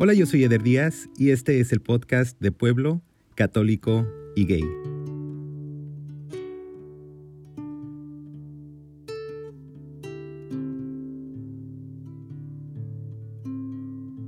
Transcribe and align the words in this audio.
Hola, 0.00 0.14
yo 0.14 0.26
soy 0.26 0.44
Eder 0.44 0.62
Díaz 0.62 1.10
y 1.16 1.30
este 1.30 1.58
es 1.58 1.72
el 1.72 1.80
podcast 1.80 2.40
de 2.40 2.52
Pueblo, 2.52 3.02
Católico 3.34 4.06
y 4.36 4.46
Gay. 4.46 4.62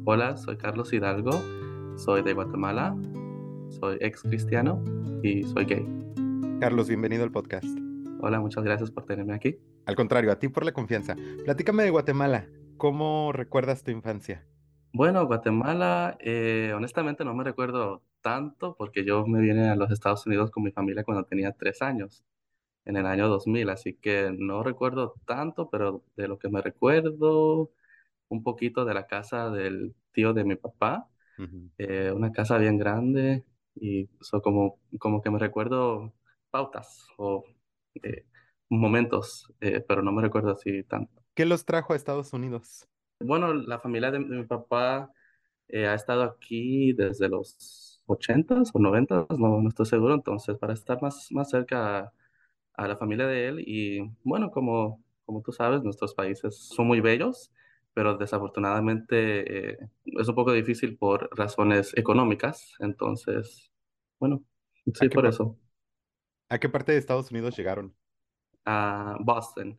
Hola, 0.07 0.37
soy 0.37 0.57
Carlos 0.57 0.93
Hidalgo, 0.93 1.41
soy 1.97 2.23
de 2.23 2.33
Guatemala, 2.33 2.97
soy 3.69 3.97
ex 4.01 4.23
cristiano 4.23 4.83
y 5.23 5.45
soy 5.45 5.67
gay. 5.67 5.87
Carlos, 6.59 6.89
bienvenido 6.89 7.23
al 7.23 7.31
podcast. 7.31 7.69
Hola, 8.19 8.41
muchas 8.41 8.65
gracias 8.65 8.91
por 8.91 9.07
tenerme 9.07 9.35
aquí. 9.35 9.59
Al 9.87 9.95
contrario, 9.95 10.33
a 10.33 10.41
ti 10.41 10.49
por 10.49 10.65
la 10.65 10.73
confianza. 10.73 11.15
Platícame 11.45 11.85
de 11.85 11.91
Guatemala. 11.91 12.49
¿Cómo 12.77 13.31
recuerdas 13.31 13.85
tu 13.85 13.93
infancia? 13.93 14.45
Bueno, 14.93 15.25
Guatemala, 15.27 16.17
eh, 16.21 16.73
honestamente 16.75 17.25
no 17.25 17.33
me 17.35 17.45
recuerdo 17.45 18.03
tanto 18.23 18.75
porque 18.77 19.05
yo 19.05 19.25
me 19.25 19.41
vine 19.41 19.69
a 19.69 19.77
los 19.77 19.91
Estados 19.93 20.27
Unidos 20.27 20.51
con 20.51 20.65
mi 20.65 20.73
familia 20.73 21.05
cuando 21.05 21.25
tenía 21.25 21.53
tres 21.53 21.81
años, 21.81 22.25
en 22.85 22.97
el 22.97 23.07
año 23.07 23.29
2000, 23.29 23.71
así 23.71 23.95
que 23.95 24.35
no 24.37 24.65
recuerdo 24.65 25.15
tanto, 25.27 25.71
pero 25.71 26.03
de 26.17 26.27
lo 26.27 26.39
que 26.39 26.49
me 26.49 26.61
recuerdo, 26.61 27.71
un 28.29 28.43
poquito 28.43 28.85
de 28.85 28.95
la 28.95 29.07
casa 29.07 29.51
del 29.51 29.95
tío 30.13 30.33
de 30.33 30.45
mi 30.45 30.57
papá, 30.57 31.09
eh, 31.79 32.13
una 32.13 32.33
casa 32.33 32.59
bien 32.59 32.77
grande 32.77 33.45
y 33.77 34.09
eso 34.21 34.43
como, 34.43 34.81
como 34.99 35.23
que 35.23 35.31
me 35.31 35.39
recuerdo 35.39 36.13
pautas 36.51 37.07
o 37.17 37.45
eh, 38.03 38.27
momentos, 38.69 39.53
pero 39.61 40.03
no 40.03 40.11
me 40.11 40.23
recuerdo 40.23 40.51
así 40.51 40.83
tanto. 40.83 41.23
¿Qué 41.35 41.47
los 41.47 41.65
trajo 41.65 41.93
a 41.93 41.97
Estados 41.97 42.33
Unidos? 42.33 42.89
Bueno, 43.21 43.53
la 43.53 43.79
familia 43.79 44.11
de, 44.11 44.19
mi 44.19 44.45
papá 44.45 45.13
eh, 45.69 45.87
ha 45.87 45.95
estado 45.95 46.23
aquí 46.23 46.93
desde 46.95 47.29
los 47.29 48.03
80s 48.07 48.71
o 48.75 48.79
90s, 48.79 49.39
no, 49.39 49.61
no 49.61 49.69
estoy 49.69 49.87
seguro, 49.87 50.15
entonces 50.15 50.57
para 50.57 50.73
estar 50.73 51.01
más, 51.03 51.29
más 51.31 51.51
cerca 51.51 52.13
a, 52.75 52.89
la 52.89 52.97
familia 52.97 53.27
de 53.27 53.49
él 53.49 53.61
y 53.61 54.11
bueno, 54.25 54.51
como, 54.51 55.05
como 55.27 55.43
tú 55.43 55.53
sabes, 55.53 55.83
nuestros 55.83 56.15
países 56.15 56.57
son 56.57 56.87
muy 56.87 57.01
bellos, 57.01 57.53
pero 57.93 58.17
desafortunadamente 58.17 59.73
eh, 59.73 59.79
es 60.05 60.29
un 60.29 60.35
poco 60.35 60.53
difícil 60.53 60.97
por 60.97 61.29
razones 61.37 61.93
económicas, 61.97 62.75
entonces, 62.79 63.71
bueno, 64.19 64.43
sí, 64.95 65.11
por 65.11 65.27
eso. 65.27 65.59
¿A 66.49 66.59
qué 66.59 66.69
parte 66.71 66.93
de 66.93 66.99
Estados 66.99 67.31
Unidos 67.31 67.57
llegaron? 67.57 67.95
A 68.65 69.17
Boston. 69.21 69.79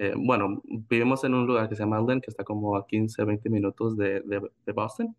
Eh, 0.00 0.14
bueno, 0.16 0.62
vivimos 0.64 1.24
en 1.24 1.34
un 1.34 1.44
lugar 1.44 1.68
que 1.68 1.74
se 1.74 1.82
llama 1.82 1.98
Alden, 1.98 2.20
que 2.20 2.30
está 2.30 2.44
como 2.44 2.76
a 2.76 2.86
15, 2.86 3.24
20 3.24 3.50
minutos 3.50 3.96
de, 3.96 4.20
de, 4.20 4.72
Boston. 4.72 5.16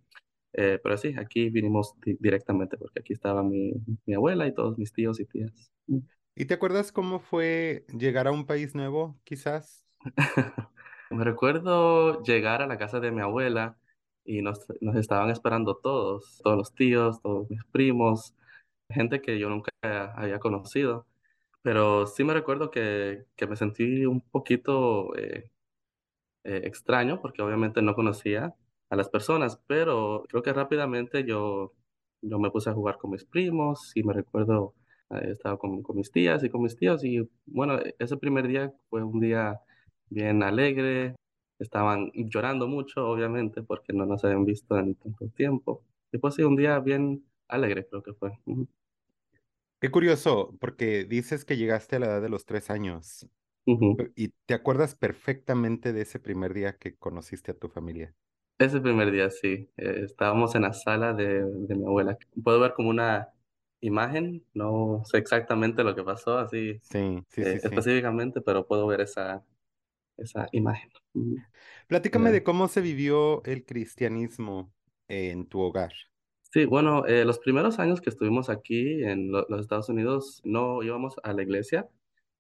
Eh, 0.54 0.80
pero 0.82 0.98
sí, 0.98 1.14
aquí 1.20 1.50
vinimos 1.50 1.94
directamente 2.02 2.78
porque 2.78 3.02
aquí 3.02 3.12
estaba 3.12 3.44
mi, 3.44 3.74
mi, 4.06 4.14
abuela 4.14 4.48
y 4.48 4.54
todos 4.54 4.78
mis 4.78 4.94
tíos 4.94 5.20
y 5.20 5.26
tías. 5.26 5.70
¿Y 6.34 6.46
te 6.46 6.54
acuerdas 6.54 6.94
cómo 6.94 7.20
fue 7.20 7.86
llegar 7.90 8.28
a 8.28 8.32
un 8.32 8.46
país 8.46 8.74
nuevo, 8.74 9.20
quizás? 9.26 9.86
Me 11.12 11.26
recuerdo 11.26 12.24
llegar 12.24 12.62
a 12.62 12.68
la 12.68 12.78
casa 12.78 13.02
de 13.02 13.12
mi 13.12 13.20
abuela 13.20 13.78
y 14.24 14.42
nos, 14.42 14.66
nos, 14.80 14.96
estaban 14.96 15.30
esperando 15.30 15.76
todos, 15.76 16.40
todos 16.42 16.56
los 16.56 16.74
tíos, 16.74 17.22
todos 17.22 17.50
mis 17.50 17.66
primos, 17.66 18.34
gente 18.90 19.22
que 19.22 19.38
yo 19.38 19.50
nunca 19.50 19.72
había 19.82 20.40
conocido. 20.40 21.06
Pero 21.62 22.08
sí 22.08 22.24
me 22.24 22.34
recuerdo 22.34 22.72
que, 22.72 23.26
que 23.36 23.48
me 23.48 23.56
sentí 23.56 24.06
un 24.06 24.22
poquito 24.22 25.16
eh, 25.18 25.52
eh, 26.44 26.62
extraño 26.66 27.22
porque 27.22 27.42
obviamente 27.42 27.82
no 27.82 27.96
conocía 27.96 28.56
a 28.90 28.96
las 28.96 29.10
personas, 29.10 29.60
pero 29.68 30.24
creo 30.30 30.42
que 30.42 30.54
rápidamente 30.54 31.26
yo, 31.26 31.74
yo 32.22 32.40
me 32.40 32.50
puse 32.52 32.70
a 32.70 32.74
jugar 32.74 32.98
con 32.98 33.12
mis 33.12 33.26
primos 33.26 33.92
y 33.96 34.04
me 34.04 34.14
recuerdo, 34.14 34.74
eh, 35.12 35.30
estaba 35.32 35.58
con, 35.60 35.84
mis 35.96 36.12
tías 36.12 36.44
y 36.44 36.50
con 36.50 36.62
mis 36.64 36.78
tíos 36.78 37.04
y 37.04 37.30
bueno, 37.46 37.80
ese 38.00 38.18
primer 38.18 38.48
día 38.48 38.74
fue 38.90 39.04
un 39.04 39.20
día 39.20 39.60
bien 40.10 40.44
alegre, 40.44 41.16
estaban 41.60 42.12
llorando 42.14 42.68
mucho 42.68 43.08
obviamente 43.08 43.62
porque 43.64 43.94
no 43.94 44.06
nos 44.06 44.24
habían 44.24 44.46
visto 44.46 44.78
en 44.78 44.96
tanto 44.96 45.28
tiempo 45.30 45.84
y 46.12 46.18
pues 46.20 46.36
sí, 46.36 46.44
un 46.44 46.56
día 46.56 46.80
bien 46.80 47.26
alegre 47.48 47.86
creo 47.88 48.04
que 48.04 48.14
fue. 48.14 48.32
Qué 49.80 49.92
curioso, 49.92 50.56
porque 50.60 51.06
dices 51.06 51.46
que 51.46 51.58
llegaste 51.58 51.96
a 51.96 52.00
la 52.00 52.06
edad 52.08 52.22
de 52.22 52.30
los 52.30 52.46
tres 52.46 52.70
años 52.70 53.28
y 54.16 54.30
te 54.46 54.54
acuerdas 54.54 54.96
perfectamente 54.96 55.94
de 55.94 56.02
ese 56.02 56.20
primer 56.20 56.54
día 56.54 56.78
que 56.78 56.96
conociste 56.96 57.52
a 57.52 57.58
tu 57.58 57.70
familia. 57.70 58.14
Ese 58.58 58.82
primer 58.82 59.12
día, 59.12 59.30
sí. 59.30 59.70
Eh, 59.78 60.02
estábamos 60.04 60.56
en 60.56 60.64
la 60.64 60.74
sala 60.74 61.14
de, 61.14 61.44
de, 61.44 61.76
mi 61.76 61.86
abuela. 61.86 62.18
Puedo 62.44 62.60
ver 62.60 62.74
como 62.74 62.90
una 62.90 63.30
imagen, 63.82 64.44
no 64.54 65.04
sé 65.06 65.18
exactamente 65.18 65.84
lo 65.84 65.96
que 65.96 66.04
pasó 66.04 66.38
así 66.38 66.82
sí, 66.82 67.24
sí, 67.30 67.42
eh, 67.42 67.60
sí, 67.60 67.68
específicamente, 67.68 68.42
pero 68.42 68.68
puedo 68.68 68.86
ver 68.88 69.02
esa, 69.02 69.46
esa 70.18 70.50
imagen. 70.52 70.90
Platícame 71.88 72.32
de 72.32 72.44
cómo 72.44 72.68
se 72.68 72.82
vivió 72.82 73.42
el 73.46 73.66
cristianismo 73.66 74.74
en 75.08 75.48
tu 75.48 75.62
hogar. 75.62 75.94
Sí, 76.52 76.66
bueno, 76.66 77.06
eh, 77.06 77.26
los 77.26 77.38
primeros 77.40 77.78
años 77.80 78.02
que 78.02 78.10
estuvimos 78.10 78.50
aquí 78.50 79.04
en 79.04 79.32
los 79.32 79.62
Estados 79.62 79.88
Unidos 79.90 80.42
no 80.44 80.82
íbamos 80.82 81.16
a 81.24 81.34
la 81.34 81.44
iglesia. 81.44 81.88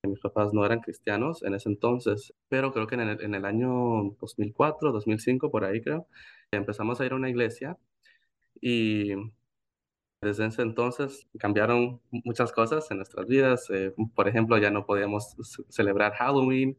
Mis 0.03 0.19
papás 0.19 0.53
no 0.53 0.65
eran 0.65 0.79
cristianos 0.81 1.43
en 1.43 1.53
ese 1.53 1.69
entonces, 1.69 2.33
pero 2.47 2.71
creo 2.73 2.87
que 2.87 2.95
en 2.95 3.01
el, 3.01 3.21
en 3.21 3.35
el 3.35 3.45
año 3.45 3.69
2004, 4.19 4.91
2005, 4.91 5.51
por 5.51 5.63
ahí 5.65 5.81
creo, 5.81 6.07
empezamos 6.51 6.99
a 7.01 7.05
ir 7.05 7.11
a 7.13 7.15
una 7.17 7.29
iglesia 7.29 7.77
y 8.61 9.13
desde 10.21 10.45
ese 10.47 10.61
entonces 10.63 11.27
cambiaron 11.39 12.01
muchas 12.11 12.51
cosas 12.51 12.89
en 12.91 12.97
nuestras 12.97 13.27
vidas. 13.27 13.69
Eh, 13.69 13.93
por 14.15 14.27
ejemplo, 14.27 14.57
ya 14.57 14.71
no 14.71 14.85
podíamos 14.85 15.35
celebrar 15.69 16.13
Halloween, 16.13 16.77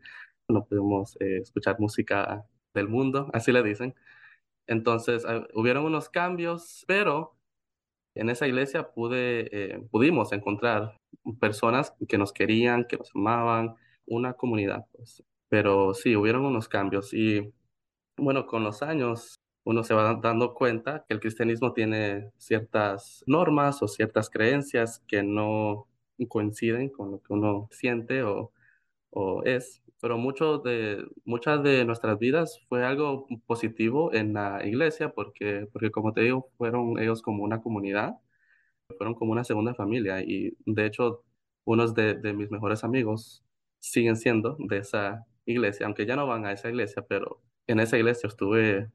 no 0.48 0.64
podíamos 0.66 1.16
eh, 1.20 1.38
escuchar 1.38 1.76
música 1.78 2.44
del 2.74 2.88
mundo, 2.88 3.30
así 3.32 3.52
le 3.52 3.62
dicen. 3.62 3.94
Entonces, 4.70 5.24
uh, 5.24 5.46
hubieron 5.52 5.84
unos 5.84 6.08
cambios, 6.08 6.84
pero 6.86 7.34
en 8.14 8.30
esa 8.30 8.46
iglesia 8.46 8.92
pude, 8.92 9.48
eh, 9.52 9.82
pudimos 9.90 10.32
encontrar 10.32 10.96
personas 11.40 11.92
que 12.08 12.18
nos 12.18 12.32
querían, 12.32 12.86
que 12.86 12.96
nos 12.96 13.10
amaban, 13.14 13.74
una 14.06 14.34
comunidad. 14.34 14.86
Pues. 14.92 15.24
Pero 15.48 15.92
sí, 15.94 16.14
hubieron 16.14 16.44
unos 16.44 16.68
cambios 16.68 17.12
y 17.12 17.52
bueno, 18.16 18.46
con 18.46 18.62
los 18.62 18.82
años 18.82 19.34
uno 19.64 19.82
se 19.82 19.94
va 19.94 20.14
dando 20.22 20.54
cuenta 20.54 21.04
que 21.06 21.14
el 21.14 21.20
cristianismo 21.20 21.72
tiene 21.72 22.30
ciertas 22.38 23.24
normas 23.26 23.82
o 23.82 23.88
ciertas 23.88 24.30
creencias 24.30 25.00
que 25.08 25.22
no 25.24 25.88
coinciden 26.28 26.90
con 26.90 27.10
lo 27.12 27.22
que 27.22 27.32
uno 27.32 27.68
siente 27.72 28.22
o, 28.22 28.52
o 29.10 29.42
es 29.44 29.82
pero 30.00 30.18
mucho 30.18 30.58
de, 30.58 31.04
muchas 31.24 31.62
de 31.62 31.84
nuestras 31.84 32.18
vidas 32.18 32.60
fue 32.68 32.84
algo 32.84 33.26
positivo 33.46 34.12
en 34.14 34.34
la 34.34 34.66
iglesia 34.66 35.10
porque, 35.12 35.68
porque 35.72 35.90
como 35.90 36.12
te 36.12 36.22
digo, 36.22 36.50
fueron 36.58 36.98
ellos 36.98 37.22
como 37.22 37.44
una 37.44 37.60
comunidad, 37.62 38.14
fueron 38.98 39.14
como 39.14 39.32
una 39.32 39.44
segunda 39.44 39.74
familia 39.74 40.22
y 40.22 40.56
de 40.66 40.86
hecho 40.86 41.24
unos 41.64 41.94
de, 41.94 42.14
de 42.14 42.32
mis 42.32 42.50
mejores 42.50 42.84
amigos 42.84 43.44
siguen 43.78 44.16
siendo 44.16 44.56
de 44.60 44.78
esa 44.78 45.26
iglesia, 45.46 45.86
aunque 45.86 46.06
ya 46.06 46.16
no 46.16 46.26
van 46.26 46.46
a 46.46 46.52
esa 46.52 46.68
iglesia, 46.68 47.02
pero 47.08 47.42
en 47.66 47.80
esa 47.80 47.96
iglesia 47.98 48.28
estuve 48.28 48.90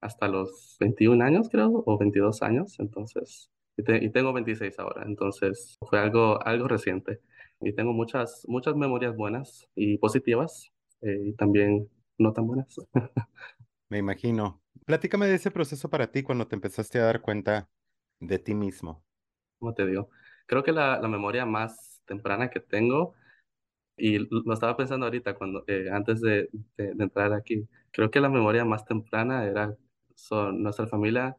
hasta 0.00 0.28
los 0.28 0.76
21 0.80 1.22
años, 1.22 1.48
creo, 1.50 1.82
o 1.86 1.98
22 1.98 2.42
años, 2.42 2.78
entonces, 2.80 3.50
y, 3.76 4.06
y 4.06 4.10
tengo 4.10 4.32
26 4.32 4.78
ahora, 4.78 5.04
entonces 5.06 5.78
fue 5.88 5.98
algo, 6.00 6.44
algo 6.46 6.68
reciente 6.68 7.20
y 7.62 7.72
tengo 7.72 7.92
muchas, 7.92 8.44
muchas 8.48 8.74
memorias 8.76 9.16
buenas 9.16 9.68
y 9.74 9.98
positivas 9.98 10.70
eh, 11.02 11.18
y 11.26 11.32
también 11.34 11.88
no 12.18 12.32
tan 12.32 12.46
buenas. 12.46 12.76
Me 13.88 13.98
imagino. 13.98 14.62
Platícame 14.86 15.26
de 15.26 15.34
ese 15.34 15.50
proceso 15.50 15.90
para 15.90 16.10
ti 16.10 16.22
cuando 16.22 16.46
te 16.46 16.56
empezaste 16.56 16.98
a 16.98 17.04
dar 17.04 17.20
cuenta 17.20 17.68
de 18.20 18.38
ti 18.38 18.54
mismo. 18.54 19.04
Como 19.58 19.74
te 19.74 19.86
digo, 19.86 20.10
creo 20.46 20.62
que 20.62 20.72
la, 20.72 21.00
la 21.00 21.08
memoria 21.08 21.46
más 21.46 22.02
temprana 22.06 22.50
que 22.50 22.60
tengo, 22.60 23.14
y 23.96 24.18
lo 24.18 24.52
estaba 24.52 24.76
pensando 24.76 25.06
ahorita 25.06 25.34
cuando, 25.34 25.64
eh, 25.66 25.88
antes 25.92 26.20
de, 26.20 26.48
de, 26.76 26.94
entrar 26.98 27.32
aquí, 27.32 27.68
creo 27.90 28.10
que 28.10 28.20
la 28.20 28.28
memoria 28.28 28.64
más 28.64 28.84
temprana 28.84 29.44
era 29.44 29.76
son, 30.14 30.62
nuestra 30.62 30.86
familia. 30.86 31.36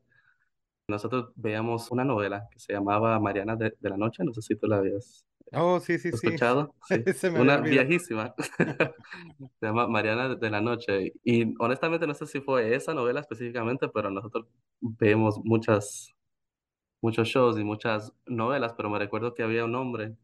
Nosotros 0.88 1.32
veíamos 1.36 1.92
una 1.92 2.06
novela 2.06 2.48
que 2.52 2.60
se 2.60 2.74
llamaba 2.74 3.20
Mariana 3.20 3.56
de, 3.56 3.76
de 3.80 3.90
la 3.90 3.98
Noche, 3.98 4.24
no 4.24 4.34
sé 4.34 4.42
si 4.42 4.56
tú 4.56 4.68
la 4.68 4.78
habías 4.78 5.26
Oh, 5.56 5.80
sí, 5.80 6.00
sí, 6.00 6.12
sí. 6.12 6.28
¿Escuchado? 6.28 6.74
Sí. 7.14 7.28
Una 7.28 7.58
viejísima. 7.58 8.34
Se 9.60 9.66
llama 9.66 9.88
Mariana 9.88 10.36
de 10.36 10.50
la 10.50 10.62
Noche. 10.62 11.14
Y 11.24 11.54
honestamente 11.60 12.08
no 12.08 12.14
sé 12.14 12.26
si 12.26 12.42
fue 12.42 12.76
esa 12.76 12.94
novela 12.94 13.20
específicamente, 13.22 13.88
pero 13.90 14.10
nosotros 14.10 14.48
vemos 14.82 15.40
muchas, 15.44 16.14
muchos 17.02 17.28
shows 17.28 17.60
y 17.60 17.64
muchas 17.64 18.14
novelas, 18.26 18.74
pero 18.76 18.90
me 18.90 19.00
recuerdo 19.00 19.34
que 19.34 19.44
había 19.44 19.66
un 19.66 19.76
hombre 19.76 20.16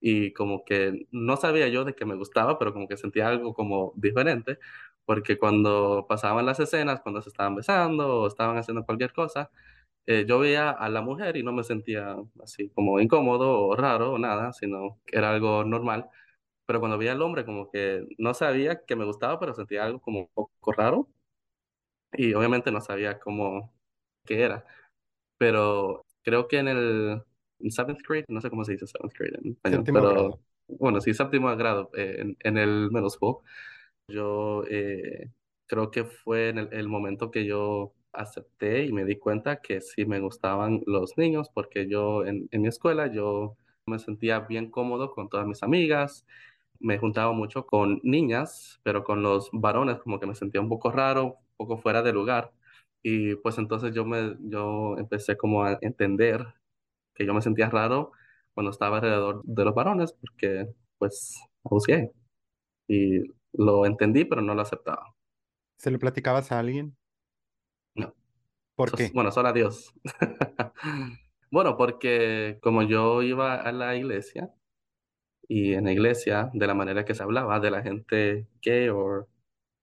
y 0.00 0.32
como 0.34 0.64
que 0.64 1.06
no 1.12 1.36
sabía 1.36 1.68
yo 1.68 1.84
de 1.84 1.94
que 1.94 2.04
me 2.04 2.16
gustaba, 2.16 2.58
pero 2.58 2.72
como 2.74 2.88
que 2.88 2.96
sentía 2.98 3.28
algo 3.28 3.54
como 3.54 3.92
diferente, 3.96 4.58
porque 5.06 5.38
cuando 5.38 6.06
pasaban 6.08 6.46
las 6.46 6.60
escenas, 6.60 7.00
cuando 7.00 7.22
se 7.22 7.30
estaban 7.30 7.56
besando 7.56 8.22
o 8.22 8.26
estaban 8.28 8.58
haciendo 8.58 8.84
cualquier 8.84 9.12
cosa, 9.14 9.50
eh, 10.06 10.24
yo 10.28 10.38
veía 10.38 10.70
a 10.70 10.88
la 10.88 11.02
mujer 11.02 11.36
y 11.36 11.42
no 11.42 11.52
me 11.52 11.64
sentía 11.64 12.16
así 12.42 12.70
como 12.70 13.00
incómodo 13.00 13.60
o 13.68 13.76
raro 13.76 14.12
o 14.14 14.18
nada, 14.18 14.52
sino 14.52 15.00
que 15.06 15.18
era 15.18 15.30
algo 15.30 15.64
normal. 15.64 16.08
Pero 16.66 16.80
cuando 16.80 16.98
veía 16.98 17.12
al 17.12 17.22
hombre, 17.22 17.44
como 17.46 17.70
que 17.70 18.06
no 18.18 18.34
sabía 18.34 18.84
que 18.86 18.96
me 18.96 19.04
gustaba, 19.06 19.38
pero 19.40 19.54
sentía 19.54 19.84
algo 19.84 20.00
como 20.00 20.20
un 20.20 20.28
poco 20.34 20.72
raro 20.72 21.08
y 22.12 22.34
obviamente 22.34 22.70
no 22.70 22.80
sabía 22.80 23.18
cómo 23.18 23.72
qué 24.24 24.42
era. 24.42 24.64
Pero 25.38 26.06
creo 26.22 26.48
que 26.48 26.58
en 26.58 26.68
el 26.68 27.22
en 27.60 27.70
seventh 27.72 28.00
grade, 28.08 28.26
no 28.28 28.40
sé 28.40 28.50
cómo 28.50 28.64
se 28.64 28.72
dice 28.72 28.86
seventh 28.86 29.14
grade 29.18 29.38
en 29.44 29.52
español, 29.52 29.86
Séptimo 29.86 29.92
pero 29.92 30.08
grado. 30.08 30.40
bueno, 30.68 31.00
sí, 31.00 31.14
séptimo 31.14 31.54
grado 31.56 31.90
eh, 31.96 32.16
en, 32.20 32.36
en 32.40 32.58
el 32.58 32.90
middle 32.92 33.10
school. 33.10 33.38
Yo 34.08 34.64
eh, 34.70 35.30
creo 35.66 35.90
que 35.90 36.04
fue 36.04 36.50
en 36.50 36.58
el, 36.58 36.74
el 36.74 36.88
momento 36.88 37.30
que 37.30 37.46
yo 37.46 37.94
acepté 38.14 38.84
y 38.84 38.92
me 38.92 39.04
di 39.04 39.16
cuenta 39.16 39.60
que 39.60 39.80
sí 39.80 40.06
me 40.06 40.20
gustaban 40.20 40.82
los 40.86 41.16
niños, 41.18 41.50
porque 41.52 41.88
yo 41.88 42.24
en, 42.24 42.48
en 42.50 42.62
mi 42.62 42.68
escuela 42.68 43.06
yo 43.12 43.56
me 43.86 43.98
sentía 43.98 44.40
bien 44.40 44.70
cómodo 44.70 45.12
con 45.12 45.28
todas 45.28 45.46
mis 45.46 45.62
amigas, 45.62 46.26
me 46.80 46.98
juntaba 46.98 47.32
mucho 47.32 47.66
con 47.66 48.00
niñas, 48.02 48.80
pero 48.82 49.04
con 49.04 49.22
los 49.22 49.50
varones 49.52 49.98
como 49.98 50.20
que 50.20 50.26
me 50.26 50.34
sentía 50.34 50.60
un 50.60 50.68
poco 50.68 50.90
raro, 50.90 51.24
un 51.24 51.56
poco 51.56 51.78
fuera 51.78 52.02
de 52.02 52.12
lugar. 52.12 52.52
Y 53.02 53.36
pues 53.36 53.58
entonces 53.58 53.94
yo 53.94 54.04
me 54.04 54.36
yo 54.40 54.96
empecé 54.98 55.36
como 55.36 55.64
a 55.64 55.78
entender 55.82 56.46
que 57.14 57.26
yo 57.26 57.34
me 57.34 57.42
sentía 57.42 57.70
raro 57.70 58.12
cuando 58.54 58.70
estaba 58.70 58.96
alrededor 58.96 59.42
de 59.44 59.64
los 59.64 59.74
varones, 59.74 60.12
porque 60.12 60.68
pues 60.98 61.38
gay. 61.86 62.10
Y 62.88 63.20
lo 63.52 63.86
entendí, 63.86 64.24
pero 64.24 64.42
no 64.42 64.54
lo 64.54 64.62
aceptaba. 64.62 65.14
¿Se 65.78 65.90
lo 65.90 65.98
platicabas 65.98 66.52
a 66.52 66.58
alguien? 66.58 66.96
¿Por 68.76 68.94
qué? 68.94 69.12
bueno, 69.14 69.30
solo 69.30 69.48
a 69.48 69.52
Dios. 69.52 69.92
Bueno, 71.50 71.76
porque 71.76 72.58
como 72.62 72.82
yo 72.82 73.22
iba 73.22 73.54
a 73.54 73.70
la 73.72 73.94
iglesia, 73.96 74.52
y 75.48 75.74
en 75.74 75.84
la 75.84 75.92
iglesia, 75.92 76.50
de 76.54 76.66
la 76.66 76.74
manera 76.74 77.04
que 77.04 77.14
se 77.14 77.22
hablaba 77.22 77.60
de 77.60 77.70
la 77.70 77.82
gente 77.82 78.48
gay 78.62 78.88
o 78.90 79.28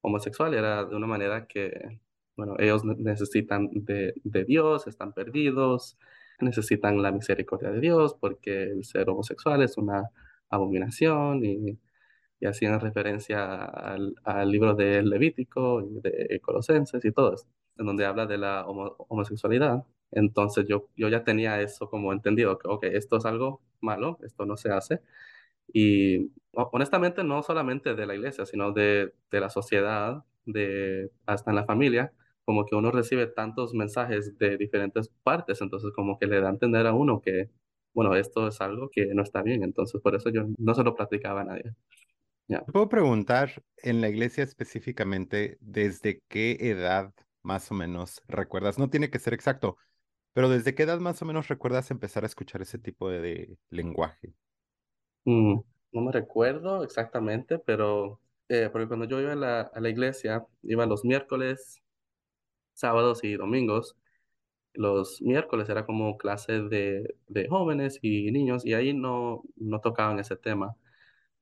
homosexual, 0.01 0.53
era 0.55 0.85
de 0.85 0.95
una 0.95 1.07
manera 1.07 1.47
que, 1.47 2.01
bueno, 2.37 2.55
ellos 2.59 2.85
ne- 2.85 2.95
necesitan 2.97 3.69
de, 3.73 4.13
de 4.23 4.45
Dios, 4.45 4.87
están 4.87 5.13
perdidos, 5.13 5.97
necesitan 6.41 7.01
la 7.01 7.11
misericordia 7.11 7.71
de 7.71 7.79
Dios, 7.81 8.15
porque 8.19 8.63
el 8.63 8.83
ser 8.85 9.09
homosexual 9.09 9.61
es 9.63 9.77
una 9.77 10.09
abominación 10.49 11.45
y 11.45 11.79
y 12.39 12.47
hacían 12.47 12.79
referencia 12.79 13.65
al, 13.65 14.15
al 14.23 14.49
libro 14.51 14.73
de 14.75 15.03
Levítico 15.03 15.81
y 15.81 16.01
de 16.01 16.39
Colosenses 16.41 17.03
y 17.05 17.11
todo 17.11 17.33
eso, 17.35 17.47
en 17.77 17.85
donde 17.85 18.05
habla 18.05 18.25
de 18.25 18.37
la 18.37 18.65
homo- 18.67 18.95
homosexualidad. 19.09 19.85
Entonces 20.11 20.65
yo, 20.67 20.89
yo 20.97 21.09
ya 21.09 21.23
tenía 21.23 21.61
eso 21.61 21.89
como 21.89 22.13
entendido, 22.13 22.57
que 22.59 22.67
ok, 22.67 22.83
esto 22.85 23.17
es 23.17 23.25
algo 23.25 23.61
malo, 23.81 24.17
esto 24.23 24.45
no 24.45 24.57
se 24.57 24.71
hace. 24.71 25.01
Y 25.73 26.27
ho- 26.53 26.69
honestamente 26.73 27.23
no 27.23 27.43
solamente 27.43 27.95
de 27.95 28.05
la 28.05 28.15
iglesia, 28.15 28.45
sino 28.45 28.71
de, 28.71 29.13
de 29.31 29.39
la 29.39 29.49
sociedad, 29.49 30.23
de, 30.45 31.11
hasta 31.25 31.51
en 31.51 31.55
la 31.55 31.65
familia, 31.65 32.13
como 32.45 32.65
que 32.65 32.75
uno 32.75 32.91
recibe 32.91 33.27
tantos 33.27 33.73
mensajes 33.73 34.37
de 34.37 34.57
diferentes 34.57 35.09
partes, 35.23 35.61
entonces 35.61 35.91
como 35.95 36.17
que 36.19 36.27
le 36.27 36.41
da 36.41 36.47
a 36.49 36.51
entender 36.51 36.87
a 36.87 36.93
uno 36.93 37.21
que, 37.21 37.49
bueno, 37.93 38.15
esto 38.15 38.47
es 38.47 38.59
algo 38.61 38.89
que 38.89 39.07
no 39.13 39.23
está 39.23 39.41
bien, 39.43 39.63
entonces 39.63 40.01
por 40.01 40.15
eso 40.15 40.29
yo 40.29 40.43
no 40.57 40.75
se 40.75 40.83
lo 40.83 40.95
platicaba 40.95 41.41
a 41.41 41.43
nadie. 41.45 41.73
Puedo 42.71 42.89
preguntar 42.89 43.63
en 43.77 44.01
la 44.01 44.09
iglesia 44.09 44.43
específicamente, 44.43 45.57
¿desde 45.61 46.21
qué 46.29 46.57
edad 46.61 47.13
más 47.43 47.71
o 47.71 47.73
menos 47.73 48.21
recuerdas? 48.27 48.77
No 48.79 48.89
tiene 48.89 49.09
que 49.09 49.19
ser 49.19 49.33
exacto, 49.33 49.77
pero 50.33 50.49
¿desde 50.49 50.75
qué 50.75 50.83
edad 50.83 50.99
más 50.99 51.21
o 51.21 51.25
menos 51.25 51.47
recuerdas 51.47 51.91
empezar 51.91 52.23
a 52.23 52.27
escuchar 52.27 52.61
ese 52.61 52.77
tipo 52.77 53.09
de, 53.09 53.57
lenguaje? 53.69 54.33
Mm, 55.25 55.59
no 55.91 56.01
me 56.01 56.11
recuerdo 56.11 56.83
exactamente, 56.83 57.59
pero 57.59 58.19
eh, 58.49 58.69
porque 58.71 58.87
cuando 58.87 59.05
yo 59.05 59.19
iba 59.19 59.33
a 59.33 59.35
la, 59.35 59.61
a 59.61 59.79
la 59.79 59.89
iglesia, 59.89 60.45
iba 60.63 60.85
los 60.85 61.03
miércoles, 61.05 61.81
sábados 62.73 63.23
y 63.23 63.35
domingos. 63.35 63.95
Los 64.73 65.21
miércoles 65.21 65.69
era 65.69 65.85
como 65.85 66.17
clase 66.17 66.61
de, 66.63 67.15
de 67.27 67.47
jóvenes 67.49 67.99
y 68.01 68.31
niños 68.31 68.65
y 68.65 68.73
ahí 68.73 68.93
no, 68.93 69.43
no 69.57 69.81
tocaban 69.81 70.19
ese 70.19 70.35
tema. 70.35 70.75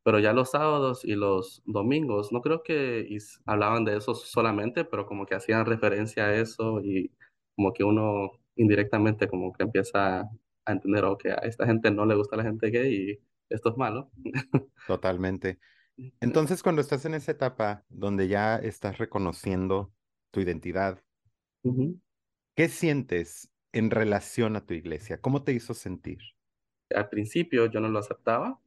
Pero 0.04 0.20
ya 0.20 0.34
los 0.34 0.52
sábados 0.52 1.04
y 1.04 1.16
los 1.16 1.62
domingos, 1.66 2.32
no 2.32 2.42
creo 2.42 2.64
que 2.64 3.08
hablaban 3.46 3.86
de 3.86 3.98
eso 3.98 4.16
solamente, 4.16 4.86
pero 4.86 5.06
como 5.06 5.26
que 5.26 5.36
hacían 5.36 5.66
referencia 5.66 6.26
a 6.26 6.36
eso 6.36 6.82
y 6.82 7.12
como 7.56 7.74
que 7.74 7.84
uno 7.84 8.32
indirectamente 8.56 9.28
como 9.28 9.54
que 9.54 9.64
empieza 9.64 10.22
a 10.22 10.72
entender, 10.72 11.06
ok, 11.06 11.26
a 11.28 11.46
esta 11.46 11.66
gente 11.66 11.92
no 11.92 12.06
le 12.06 12.16
gusta 12.16 12.38
la 12.38 12.44
gente 12.44 12.70
gay 12.70 12.94
y 12.94 13.20
esto 13.50 13.70
es 13.70 13.78
malo. 13.78 14.12
Totalmente. 14.88 15.60
Entonces, 16.22 16.64
cuando 16.64 16.82
estás 16.82 17.06
en 17.06 17.14
esa 17.14 17.34
etapa 17.34 17.84
donde 17.90 18.28
ya 18.28 18.56
estás 18.56 18.98
reconociendo 18.98 19.92
tu 20.32 20.40
identidad. 20.40 21.04
¿qué 22.56 22.70
sientes 22.70 23.52
en 23.74 23.92
relación 23.92 24.56
a 24.56 24.66
tu 24.66 24.74
iglesia? 24.74 25.20
¿Cómo 25.20 25.44
te 25.44 25.54
hizo 25.54 25.74
sentir? 25.74 26.20
Al 26.96 27.10
principio 27.10 27.66
yo 27.68 27.80
no 27.80 27.90
lo 27.90 28.00
aceptaba 28.00 28.60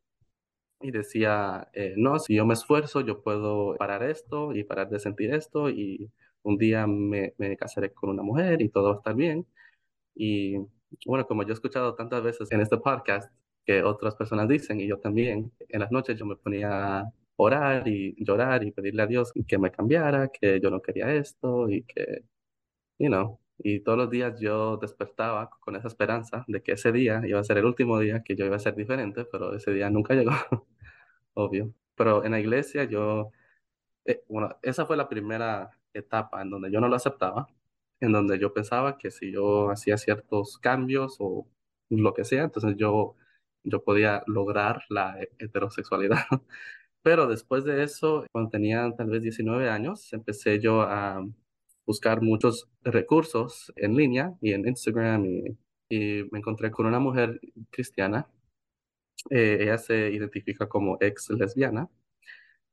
y 0.83 0.91
decía, 0.91 1.69
eh, 1.75 1.95
no, 1.97 2.19
si 2.19 2.35
yo 2.37 2.47
me 2.47 2.55
esfuerzo, 2.55 3.01
yo 3.01 3.23
puedo 3.23 3.77
parar 3.77 4.03
esto 4.03 4.55
y 4.55 4.65
parar 4.65 4.89
de 4.91 5.01
sentir 5.01 5.35
esto 5.35 5.71
y 5.71 6.11
un 6.43 6.59
día 6.59 6.87
me, 6.87 7.35
me 7.39 7.57
casaré 7.57 7.93
con 7.93 8.11
una 8.11 8.23
mujer 8.23 8.63
y 8.63 8.69
todo 8.69 8.89
va 8.91 8.95
a 8.95 8.97
estar 8.99 9.15
bien. 9.15 9.47
Y 10.15 10.57
bueno, 11.07 11.27
como 11.27 11.43
yo 11.45 11.51
he 11.51 11.55
escuchado 11.55 11.95
tantas 11.95 12.23
veces 12.23 12.51
en 12.53 12.61
este 12.61 12.79
podcast 12.79 13.33
que 13.65 13.83
otras 13.83 14.17
personas 14.17 14.49
dicen 14.49 14.81
y 14.81 14.89
yo 14.89 14.99
también, 14.99 15.53
en 15.69 15.81
las 15.81 15.91
noches 15.93 16.19
yo 16.19 16.27
me 16.27 16.37
ponía 16.37 17.01
a 17.01 17.13
orar 17.37 17.87
y 17.89 18.15
llorar 18.25 18.65
y 18.65 18.73
pedirle 18.73 19.03
a 19.03 19.07
Dios 19.07 19.33
que 19.47 19.59
me 19.59 19.71
cambiara, 19.71 20.29
que 20.29 20.61
yo 20.61 20.71
no 20.71 20.83
quería 20.83 21.13
esto 21.15 21.69
y 21.71 21.85
que, 21.85 22.25
you 22.99 23.09
know, 23.09 23.39
y 23.63 23.81
todos 23.81 23.99
los 23.99 24.11
días 24.11 24.41
yo 24.41 24.77
despertaba 24.79 25.51
con 25.61 25.77
esa 25.77 25.89
esperanza 25.89 26.45
de 26.49 26.63
que 26.63 26.73
ese 26.73 26.93
día 26.93 27.23
iba 27.27 27.41
a 27.41 27.45
ser 27.45 27.59
el 27.59 27.65
último 27.67 27.99
día, 28.01 28.23
que 28.25 28.37
yo 28.37 28.45
iba 28.47 28.57
a 28.57 28.59
ser 28.59 28.75
diferente, 28.77 29.25
pero 29.25 29.55
ese 29.55 29.73
día 29.73 29.91
nunca 29.91 30.15
llegó. 30.17 30.33
obvio. 31.35 31.75
Pero 31.97 32.25
en 32.25 32.33
la 32.33 32.41
iglesia 32.41 32.85
yo, 32.85 33.31
eh, 34.05 34.25
bueno, 34.29 34.57
esa 34.63 34.87
fue 34.87 34.97
la 34.97 35.09
primera 35.09 35.71
etapa 35.95 36.43
en 36.43 36.51
donde 36.51 36.71
yo 36.73 36.81
no 36.81 36.89
lo 36.89 36.97
aceptaba, 36.97 37.49
en 38.01 38.13
donde 38.13 38.39
yo 38.39 38.53
pensaba 38.55 38.99
que 38.99 39.11
si 39.11 39.33
yo 39.33 39.71
hacía 39.71 39.97
ciertos 39.99 40.59
cambios 40.59 41.17
o 41.21 41.49
lo 41.91 42.15
que 42.15 42.25
sea, 42.25 42.45
entonces 42.45 42.77
yo, 42.77 43.17
yo 43.65 43.85
podía 43.85 44.23
lograr 44.27 44.83
la 44.91 45.21
he- 45.23 45.31
heterosexualidad. 45.39 46.19
Pero 47.03 47.27
después 47.29 47.65
de 47.65 47.83
eso, 47.85 48.27
cuando 48.33 48.51
tenía 48.51 48.93
tal 48.97 49.09
vez 49.11 49.23
19 49.23 49.69
años, 49.71 50.13
empecé 50.13 50.61
yo 50.61 50.83
a 50.83 51.25
buscar 51.93 52.23
muchos 52.23 52.69
recursos 52.83 53.73
en 53.77 53.97
línea 53.97 54.35
y 54.41 54.53
en 54.53 54.67
Instagram 54.67 55.27
y, 55.27 55.57
me 56.31 56.39
encontré 56.39 56.71
con 56.71 56.87
una 56.87 56.99
mujer 57.01 57.39
cristiana. 57.71 58.27
Eh, 59.31 59.59
ella 59.61 59.77
se 59.79 60.11
identifica 60.11 60.67
como 60.67 60.97
ex 61.01 61.29
lesbiana 61.31 61.91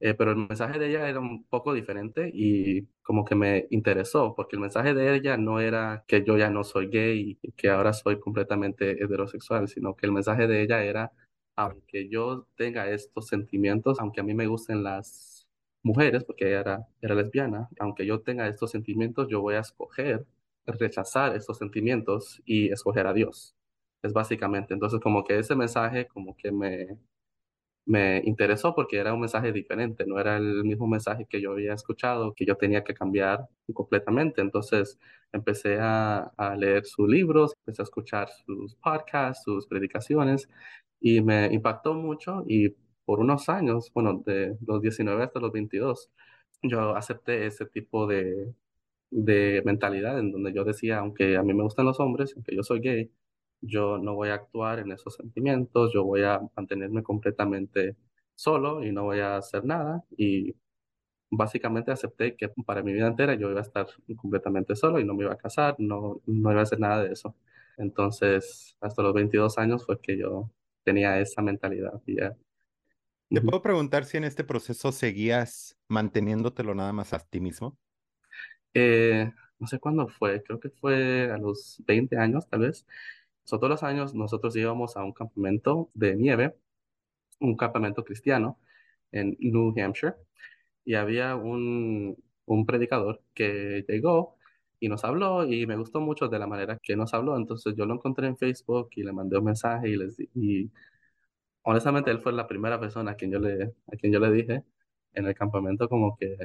eh, 0.01 0.13
pero 0.13 0.31
el 0.31 0.37
mensaje 0.37 0.79
de 0.79 0.89
ella 0.89 1.09
era 1.09 1.19
un 1.19 1.43
poco 1.45 1.73
diferente 1.73 2.31
y 2.33 2.87
como 3.01 3.25
que 3.25 3.35
me 3.35 3.67
interesó, 3.69 4.33
porque 4.35 4.55
el 4.55 4.61
mensaje 4.61 4.93
de 4.93 5.13
ella 5.15 5.35
no 5.35 5.59
era 5.59 6.05
que 6.07 6.23
yo 6.23 6.37
ya 6.37 6.49
no 6.49 6.63
soy 6.63 6.87
gay 6.87 7.37
y 7.41 7.51
que 7.51 7.69
ahora 7.69 7.91
soy 7.91 8.19
completamente 8.19 8.91
heterosexual, 9.03 9.67
sino 9.67 9.95
que 9.95 10.05
el 10.05 10.13
mensaje 10.13 10.47
de 10.47 10.61
ella 10.63 10.83
era, 10.83 11.11
aunque 11.57 12.07
yo 12.09 12.47
tenga 12.55 12.89
estos 12.89 13.27
sentimientos, 13.27 13.99
aunque 13.99 14.21
a 14.21 14.23
mí 14.23 14.33
me 14.33 14.47
gusten 14.47 14.83
las 14.83 15.38
mujeres, 15.83 16.23
porque 16.25 16.47
ella 16.47 16.59
era, 16.61 16.87
era 17.01 17.15
lesbiana, 17.15 17.69
aunque 17.79 18.05
yo 18.05 18.21
tenga 18.21 18.47
estos 18.47 18.71
sentimientos, 18.71 19.27
yo 19.29 19.41
voy 19.41 19.55
a 19.55 19.59
escoger 19.61 20.25
rechazar 20.65 21.35
estos 21.35 21.57
sentimientos 21.57 22.41
y 22.45 22.71
escoger 22.71 23.07
a 23.07 23.13
Dios. 23.13 23.55
Es 24.03 24.13
básicamente, 24.13 24.73
entonces 24.73 24.99
como 25.01 25.23
que 25.23 25.39
ese 25.39 25.55
mensaje 25.55 26.07
como 26.07 26.35
que 26.37 26.51
me, 26.51 26.97
me 27.85 28.21
interesó 28.25 28.75
porque 28.75 28.97
era 28.97 29.13
un 29.13 29.21
mensaje 29.21 29.51
diferente, 29.51 30.05
no 30.05 30.19
era 30.19 30.37
el 30.37 30.63
mismo 30.63 30.87
mensaje 30.87 31.25
que 31.29 31.41
yo 31.41 31.51
había 31.53 31.73
escuchado, 31.73 32.33
que 32.35 32.45
yo 32.45 32.55
tenía 32.55 32.83
que 32.83 32.93
cambiar 32.93 33.47
completamente. 33.73 34.41
Entonces 34.41 34.99
empecé 35.31 35.79
a, 35.79 36.31
a 36.37 36.55
leer 36.55 36.85
sus 36.85 37.09
libros, 37.09 37.53
empecé 37.65 37.81
a 37.81 37.85
escuchar 37.85 38.29
sus 38.45 38.75
podcasts, 38.75 39.43
sus 39.43 39.67
predicaciones 39.67 40.47
y 40.99 41.21
me 41.21 41.47
impactó 41.53 41.93
mucho 41.93 42.43
y 42.47 42.75
por 43.09 43.21
unos 43.21 43.49
años, 43.49 43.91
bueno, 43.95 44.21
de 44.23 44.55
los 44.67 44.81
19 44.83 45.23
hasta 45.23 45.39
los 45.39 45.51
22, 45.51 46.11
yo 46.61 46.95
acepté 46.95 47.47
ese 47.47 47.65
tipo 47.65 48.05
de, 48.05 48.53
de 49.09 49.63
mentalidad 49.65 50.19
en 50.19 50.31
donde 50.31 50.53
yo 50.53 50.63
decía, 50.63 50.99
aunque 50.99 51.35
a 51.35 51.41
mí 51.41 51.55
me 51.55 51.63
gustan 51.63 51.87
los 51.87 51.99
hombres, 51.99 52.33
aunque 52.35 52.55
yo 52.55 52.61
soy 52.61 52.81
gay, 52.81 53.11
yo 53.61 53.97
no 53.97 54.13
voy 54.13 54.29
a 54.29 54.35
actuar 54.35 54.77
en 54.77 54.91
esos 54.91 55.15
sentimientos, 55.15 55.91
yo 55.91 56.03
voy 56.03 56.21
a 56.23 56.39
mantenerme 56.55 57.01
completamente 57.01 57.95
solo 58.35 58.83
y 58.83 58.91
no 58.91 59.05
voy 59.05 59.21
a 59.21 59.37
hacer 59.37 59.65
nada. 59.65 60.03
Y 60.15 60.55
básicamente 61.31 61.91
acepté 61.91 62.35
que 62.35 62.49
para 62.65 62.83
mi 62.83 62.93
vida 62.93 63.07
entera 63.07 63.33
yo 63.35 63.49
iba 63.49 63.59
a 63.61 63.63
estar 63.63 63.87
completamente 64.17 64.75
solo 64.75 64.99
y 64.99 65.05
no 65.05 65.15
me 65.15 65.23
iba 65.23 65.33
a 65.33 65.37
casar, 65.37 65.75
no, 65.79 66.21
no 66.27 66.51
iba 66.51 66.59
a 66.61 66.63
hacer 66.63 66.79
nada 66.79 67.03
de 67.03 67.13
eso. 67.13 67.35
Entonces, 67.77 68.77
hasta 68.81 69.01
los 69.01 69.13
22 69.15 69.57
años 69.57 69.85
fue 69.85 69.99
que 69.99 70.15
yo 70.17 70.51
tenía 70.83 71.19
esa 71.19 71.41
mentalidad 71.41 72.01
y 72.05 72.17
ya. 72.17 72.37
¿Te 73.31 73.41
puedo 73.41 73.61
preguntar 73.61 74.05
si 74.05 74.17
en 74.17 74.23
este 74.23 74.43
proceso 74.43 74.91
seguías 74.91 75.77
manteniéndotelo 75.87 76.73
nada 76.73 76.93
más 76.93 77.13
a 77.13 77.19
ti 77.19 77.39
mismo? 77.39 77.77
Eh, 78.73 79.31
no 79.59 79.67
sé 79.67 79.79
cuándo 79.79 80.07
fue, 80.07 80.41
creo 80.43 80.59
que 80.59 80.69
fue 80.69 81.31
a 81.31 81.37
los 81.37 81.81
20 81.85 82.17
años 82.17 82.47
tal 82.49 82.61
vez. 82.61 82.87
So, 83.43 83.57
todos 83.57 83.69
los 83.69 83.83
años 83.83 84.15
nosotros 84.15 84.55
íbamos 84.55 84.97
a 84.97 85.03
un 85.03 85.13
campamento 85.13 85.91
de 85.93 86.15
nieve, 86.15 86.55
un 87.39 87.55
campamento 87.57 88.03
cristiano 88.03 88.59
en 89.11 89.37
New 89.39 89.73
Hampshire, 89.79 90.15
y 90.85 90.95
había 90.95 91.35
un, 91.35 92.17
un 92.45 92.65
predicador 92.65 93.23
que 93.33 93.85
llegó 93.87 94.37
y 94.79 94.89
nos 94.89 95.03
habló 95.03 95.45
y 95.45 95.67
me 95.67 95.77
gustó 95.77 96.01
mucho 96.01 96.29
de 96.29 96.39
la 96.39 96.47
manera 96.47 96.79
que 96.81 96.95
nos 96.95 97.13
habló. 97.13 97.37
Entonces 97.37 97.75
yo 97.75 97.85
lo 97.85 97.95
encontré 97.95 98.27
en 98.27 98.37
Facebook 98.37 98.89
y 98.95 99.03
le 99.03 99.13
mandé 99.13 99.37
un 99.37 99.45
mensaje 99.45 99.89
y 99.89 99.97
les 99.97 100.19
y 100.35 100.71
honestamente 101.63 102.11
él 102.11 102.19
fue 102.21 102.33
la 102.33 102.47
primera 102.47 102.79
persona 102.79 103.11
a 103.11 103.15
quien 103.15 103.31
yo 103.31 103.39
le, 103.39 103.73
a 103.87 103.95
quien 103.97 104.13
yo 104.13 104.19
le 104.19 104.31
dije 104.31 104.63
en 105.13 105.25
el 105.25 105.35
campamento 105.35 105.89
como 105.89 106.15
que 106.17 106.37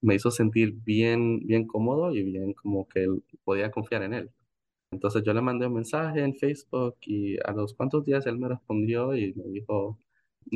me 0.00 0.14
hizo 0.14 0.30
sentir 0.30 0.74
bien, 0.74 1.40
bien 1.46 1.66
cómodo 1.66 2.14
y 2.14 2.22
bien 2.22 2.52
como 2.54 2.86
que 2.88 3.06
podía 3.44 3.70
confiar 3.70 4.02
en 4.02 4.14
él. 4.14 4.30
Entonces 4.92 5.22
yo 5.24 5.32
le 5.34 5.42
mandé 5.42 5.66
un 5.66 5.74
mensaje 5.74 6.20
en 6.20 6.34
Facebook 6.34 6.96
y 7.02 7.36
a 7.44 7.52
los 7.52 7.74
cuantos 7.74 8.04
días 8.04 8.26
él 8.26 8.38
me 8.38 8.48
respondió 8.48 9.16
y 9.16 9.34
me 9.34 9.44
dijo, 9.48 9.98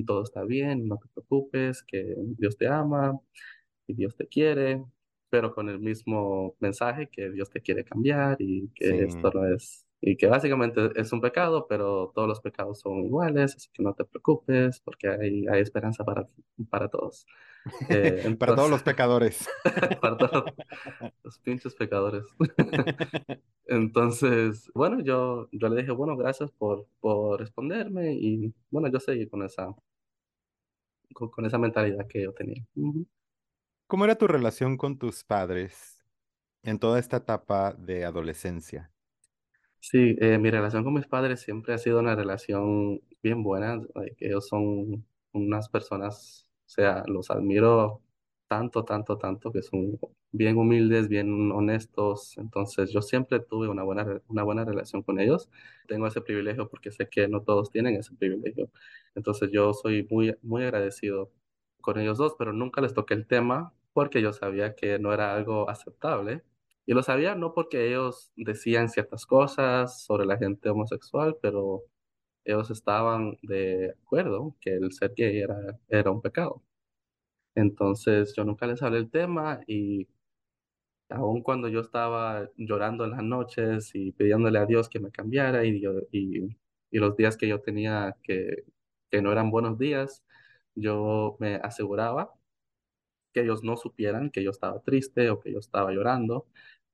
todo 0.06 0.22
está 0.22 0.44
bien, 0.44 0.86
no 0.86 0.98
te 0.98 1.08
preocupes, 1.08 1.82
que 1.82 2.14
Dios 2.38 2.56
te 2.56 2.68
ama 2.68 3.20
y 3.86 3.94
Dios 3.94 4.16
te 4.16 4.26
quiere, 4.28 4.84
pero 5.30 5.52
con 5.54 5.68
el 5.68 5.80
mismo 5.80 6.54
mensaje 6.60 7.08
que 7.08 7.30
Dios 7.30 7.50
te 7.50 7.60
quiere 7.60 7.84
cambiar 7.84 8.36
y 8.40 8.68
que 8.74 9.04
esto 9.04 9.30
no 9.34 9.46
es, 9.46 9.86
y 10.00 10.16
que 10.16 10.26
básicamente 10.26 10.90
es 10.96 11.12
un 11.12 11.20
pecado, 11.20 11.66
pero 11.68 12.10
todos 12.14 12.26
los 12.26 12.40
pecados 12.40 12.80
son 12.80 13.04
iguales, 13.04 13.54
así 13.54 13.68
que 13.72 13.82
no 13.82 13.94
te 13.94 14.04
preocupes 14.04 14.80
porque 14.80 15.08
hay, 15.08 15.46
hay 15.46 15.60
esperanza 15.60 16.04
para, 16.04 16.26
para 16.70 16.88
todos. 16.88 17.26
Eh, 17.90 18.22
Para 18.38 18.54
todos 18.54 18.70
entonces, 18.70 18.70
los 18.70 18.82
pecadores. 18.82 19.48
para 20.00 20.16
todos 20.16 20.44
los 21.22 21.38
pinches 21.40 21.74
pecadores. 21.74 22.24
Entonces, 23.66 24.70
bueno, 24.74 25.00
yo, 25.02 25.48
yo 25.52 25.68
le 25.68 25.82
dije, 25.82 25.92
bueno, 25.92 26.16
gracias 26.16 26.50
por, 26.52 26.86
por 27.00 27.38
responderme 27.38 28.14
y 28.14 28.52
bueno, 28.70 28.88
yo 28.88 28.98
seguí 28.98 29.28
con 29.28 29.42
esa, 29.42 29.74
con, 31.12 31.28
con 31.28 31.44
esa 31.44 31.58
mentalidad 31.58 32.06
que 32.08 32.22
yo 32.22 32.32
tenía. 32.32 32.64
Ujú. 32.74 33.06
¿Cómo 33.86 34.04
era 34.06 34.16
tu 34.16 34.26
relación 34.26 34.76
con 34.76 34.98
tus 34.98 35.22
padres 35.22 36.02
en 36.62 36.78
toda 36.78 36.98
esta 36.98 37.18
etapa 37.18 37.74
de 37.74 38.04
adolescencia? 38.04 38.90
Sí, 39.80 40.16
eh, 40.20 40.38
mi 40.38 40.50
relación 40.50 40.84
con 40.84 40.92
mis 40.94 41.06
padres 41.06 41.40
siempre 41.40 41.72
ha 41.74 41.78
sido 41.78 42.00
una 42.00 42.14
relación 42.14 43.00
bien 43.22 43.42
buena. 43.42 43.80
que 44.16 44.26
ellos 44.26 44.46
son 44.48 45.06
unas 45.32 45.68
personas, 45.68 46.46
o 46.66 46.68
sea, 46.68 47.02
los 47.06 47.30
admiro 47.30 48.02
tanto, 48.46 48.84
tanto, 48.84 49.16
tanto, 49.16 49.52
que 49.52 49.62
son 49.62 49.98
bien 50.32 50.58
humildes, 50.58 51.08
bien 51.08 51.50
honestos. 51.52 52.36
Entonces, 52.38 52.92
yo 52.92 53.00
siempre 53.00 53.40
tuve 53.40 53.68
una 53.68 53.82
buena, 53.82 54.20
una 54.28 54.42
buena 54.42 54.64
relación 54.64 55.02
con 55.02 55.18
ellos. 55.18 55.48
Tengo 55.88 56.06
ese 56.06 56.20
privilegio 56.20 56.68
porque 56.68 56.90
sé 56.90 57.08
que 57.08 57.26
no 57.28 57.42
todos 57.42 57.70
tienen 57.70 57.94
ese 57.96 58.14
privilegio. 58.14 58.70
Entonces, 59.14 59.50
yo 59.52 59.72
soy 59.72 60.06
muy, 60.10 60.36
muy 60.42 60.62
agradecido 60.64 61.32
con 61.80 61.98
ellos 61.98 62.18
dos, 62.18 62.34
pero 62.38 62.52
nunca 62.52 62.80
les 62.82 62.92
toqué 62.94 63.14
el 63.14 63.26
tema 63.26 63.72
porque 63.94 64.20
yo 64.22 64.32
sabía 64.32 64.74
que 64.74 64.98
no 64.98 65.12
era 65.14 65.34
algo 65.34 65.68
aceptable 65.70 66.42
y 66.90 66.94
lo 66.94 67.04
sabía 67.04 67.36
no 67.36 67.54
porque 67.54 67.86
ellos 67.88 68.32
decían 68.36 68.88
ciertas 68.88 69.24
cosas 69.24 70.02
sobre 70.04 70.26
la 70.26 70.36
gente 70.38 70.70
homosexual, 70.70 71.36
pero 71.40 71.84
ellos 72.44 72.70
estaban 72.72 73.38
de 73.42 73.92
acuerdo 74.02 74.56
que 74.60 74.70
el 74.74 74.92
ser 74.92 75.14
gay 75.16 75.38
era, 75.40 75.78
era 75.88 76.10
un 76.10 76.20
pecado. 76.22 76.64
Entonces 77.54 78.34
yo 78.36 78.44
nunca 78.44 78.66
les 78.66 78.82
hablé 78.82 78.98
el 78.98 79.10
tema 79.10 79.60
y 79.68 80.08
aun 81.10 81.42
cuando 81.42 81.68
yo 81.68 81.80
estaba 81.80 82.48
llorando 82.56 83.04
en 83.04 83.12
las 83.12 83.22
noches 83.22 83.90
y 83.94 84.12
pidiéndole 84.12 84.58
a 84.58 84.66
Dios 84.66 84.88
que 84.88 85.00
me 85.00 85.10
cambiara 85.12 85.64
y, 85.64 85.82
y, 86.12 86.56
y 86.90 86.98
los 86.98 87.16
días 87.16 87.36
que 87.36 87.48
yo 87.48 87.60
tenía 87.60 88.16
que, 88.22 88.64
que 89.10 89.22
no 89.22 89.32
eran 89.32 89.50
buenos 89.50 89.78
días, 89.78 90.24
yo 90.74 91.36
me 91.40 91.56
aseguraba 91.56 92.34
que 93.32 93.42
ellos 93.42 93.62
no 93.62 93.76
supieran 93.76 94.30
que 94.30 94.42
yo 94.42 94.50
estaba 94.50 94.80
triste 94.82 95.30
o 95.30 95.40
que 95.40 95.52
yo 95.52 95.58
estaba 95.58 95.92
llorando. 95.92 96.46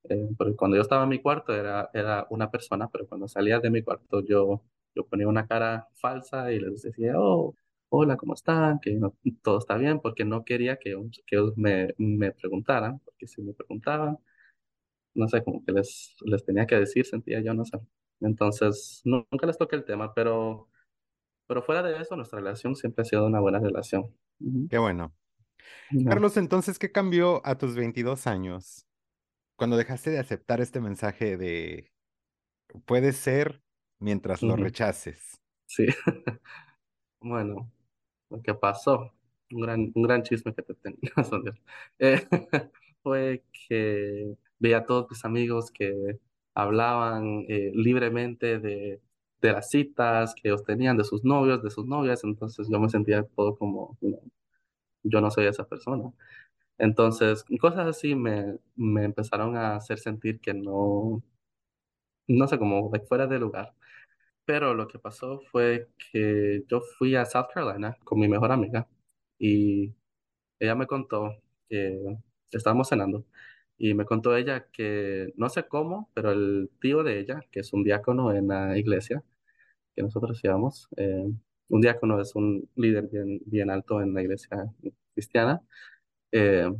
Eh, 0.08 0.28
porque 0.36 0.56
cuando 0.56 0.76
yo 0.76 0.82
estaba 0.82 1.04
en 1.04 1.08
mi 1.10 1.20
cuarto 1.20 1.54
era, 1.54 1.90
era 1.94 2.26
una 2.30 2.50
persona, 2.50 2.88
pero 2.90 3.06
cuando 3.06 3.28
salía 3.28 3.60
de 3.60 3.70
mi 3.70 3.82
cuarto 3.82 4.20
yo, 4.22 4.62
yo 4.94 5.06
ponía 5.06 5.28
una 5.28 5.46
cara 5.46 5.88
falsa 5.94 6.52
y 6.52 6.60
les 6.60 6.82
decía, 6.82 7.14
oh, 7.16 7.54
hola, 7.88 8.16
¿cómo 8.16 8.34
están? 8.34 8.78
Que 8.80 8.92
no- 8.94 9.16
todo 9.42 9.58
está 9.58 9.76
bien, 9.76 10.00
porque 10.00 10.24
no 10.24 10.44
quería 10.44 10.76
que, 10.78 10.96
que 11.26 11.36
ellos 11.36 11.52
me, 11.56 11.94
me 11.98 12.32
preguntaran, 12.32 13.00
porque 13.00 13.26
si 13.26 13.42
me 13.42 13.54
preguntaban, 13.54 14.18
no 15.14 15.28
sé, 15.28 15.42
como 15.44 15.64
que 15.64 15.72
les, 15.72 16.14
les 16.24 16.44
tenía 16.44 16.66
que 16.66 16.76
decir, 16.76 17.06
sentía 17.06 17.40
yo, 17.42 17.54
no 17.54 17.64
sé. 17.64 17.78
Entonces, 18.20 19.00
nu- 19.04 19.26
nunca 19.30 19.46
les 19.46 19.58
toqué 19.58 19.76
el 19.76 19.84
tema, 19.84 20.12
pero, 20.14 20.68
pero 21.46 21.62
fuera 21.62 21.82
de 21.82 22.00
eso, 22.00 22.16
nuestra 22.16 22.40
relación 22.40 22.76
siempre 22.76 23.02
ha 23.02 23.04
sido 23.06 23.26
una 23.26 23.40
buena 23.40 23.60
relación. 23.60 24.14
Qué 24.70 24.78
bueno. 24.78 25.14
Carlos, 26.04 26.36
entonces, 26.36 26.78
¿qué 26.78 26.92
cambió 26.92 27.46
a 27.46 27.58
tus 27.58 27.74
22 27.76 28.26
años 28.26 28.86
cuando 29.56 29.76
dejaste 29.76 30.10
de 30.10 30.18
aceptar 30.18 30.60
este 30.60 30.80
mensaje 30.80 31.36
de 31.36 31.90
puede 32.84 33.12
ser 33.12 33.62
mientras 34.00 34.42
lo 34.42 34.56
rechaces? 34.56 35.40
Sí. 35.66 35.86
Bueno, 37.20 37.72
lo 38.30 38.42
que 38.42 38.54
pasó, 38.54 39.12
un 39.50 39.60
gran, 39.60 39.92
un 39.94 40.02
gran 40.02 40.22
chisme 40.22 40.54
que 40.54 40.62
te 40.62 40.74
eh, 41.98 42.28
fue 43.02 43.44
que 43.68 44.36
vi 44.58 44.72
a 44.74 44.84
todos 44.84 45.08
mis 45.10 45.24
amigos 45.24 45.70
que 45.70 46.20
hablaban 46.54 47.44
eh, 47.48 47.72
libremente 47.74 48.58
de, 48.60 49.00
de 49.40 49.52
las 49.52 49.70
citas 49.70 50.34
que 50.34 50.48
ellos 50.48 50.64
tenían, 50.64 50.96
de 50.96 51.04
sus 51.04 51.24
novios, 51.24 51.62
de 51.62 51.70
sus 51.70 51.86
novias, 51.86 52.24
entonces 52.24 52.68
yo 52.70 52.80
me 52.80 52.88
sentía 52.88 53.24
todo 53.24 53.56
como, 53.56 53.96
you 54.00 54.10
know, 54.10 54.22
yo 55.04 55.20
no 55.20 55.30
soy 55.30 55.46
esa 55.46 55.66
persona. 55.68 56.12
Entonces, 56.78 57.44
cosas 57.60 57.86
así 57.88 58.14
me, 58.14 58.58
me 58.76 59.04
empezaron 59.04 59.56
a 59.56 59.76
hacer 59.76 59.98
sentir 59.98 60.40
que 60.40 60.54
no, 60.54 61.22
no 62.28 62.46
sé, 62.48 62.58
como 62.58 62.90
de 62.90 63.00
fuera 63.00 63.26
de 63.26 63.38
lugar. 63.38 63.74
Pero 64.46 64.74
lo 64.74 64.88
que 64.88 64.98
pasó 64.98 65.40
fue 65.52 65.88
que 66.12 66.64
yo 66.68 66.82
fui 66.98 67.16
a 67.16 67.26
South 67.26 67.48
Carolina 67.54 67.96
con 68.04 68.20
mi 68.20 68.28
mejor 68.28 68.52
amiga 68.52 68.88
y 69.38 69.94
ella 70.60 70.74
me 70.76 70.86
contó 70.86 71.36
que 71.70 71.98
estábamos 72.52 72.88
cenando 72.90 73.26
y 73.78 73.94
me 73.94 74.04
contó 74.06 74.36
ella 74.36 74.68
que 74.72 75.32
no 75.36 75.48
sé 75.50 75.68
cómo, 75.68 76.10
pero 76.14 76.32
el 76.32 76.70
tío 76.80 77.02
de 77.04 77.20
ella, 77.20 77.40
que 77.52 77.60
es 77.60 77.72
un 77.74 77.84
diácono 77.84 78.32
en 78.34 78.48
la 78.48 78.78
iglesia 78.78 79.24
que 79.96 80.02
nosotros 80.02 80.40
llevamos, 80.42 80.88
eh, 80.96 81.26
un 81.68 81.80
diácono 81.80 82.20
es 82.20 82.34
un 82.36 82.68
líder 82.76 83.08
bien, 83.08 83.40
bien 83.46 83.70
alto 83.70 84.02
en 84.02 84.14
la 84.14 84.22
iglesia 84.22 84.72
cristiana, 85.14 85.62
eh, 86.32 86.70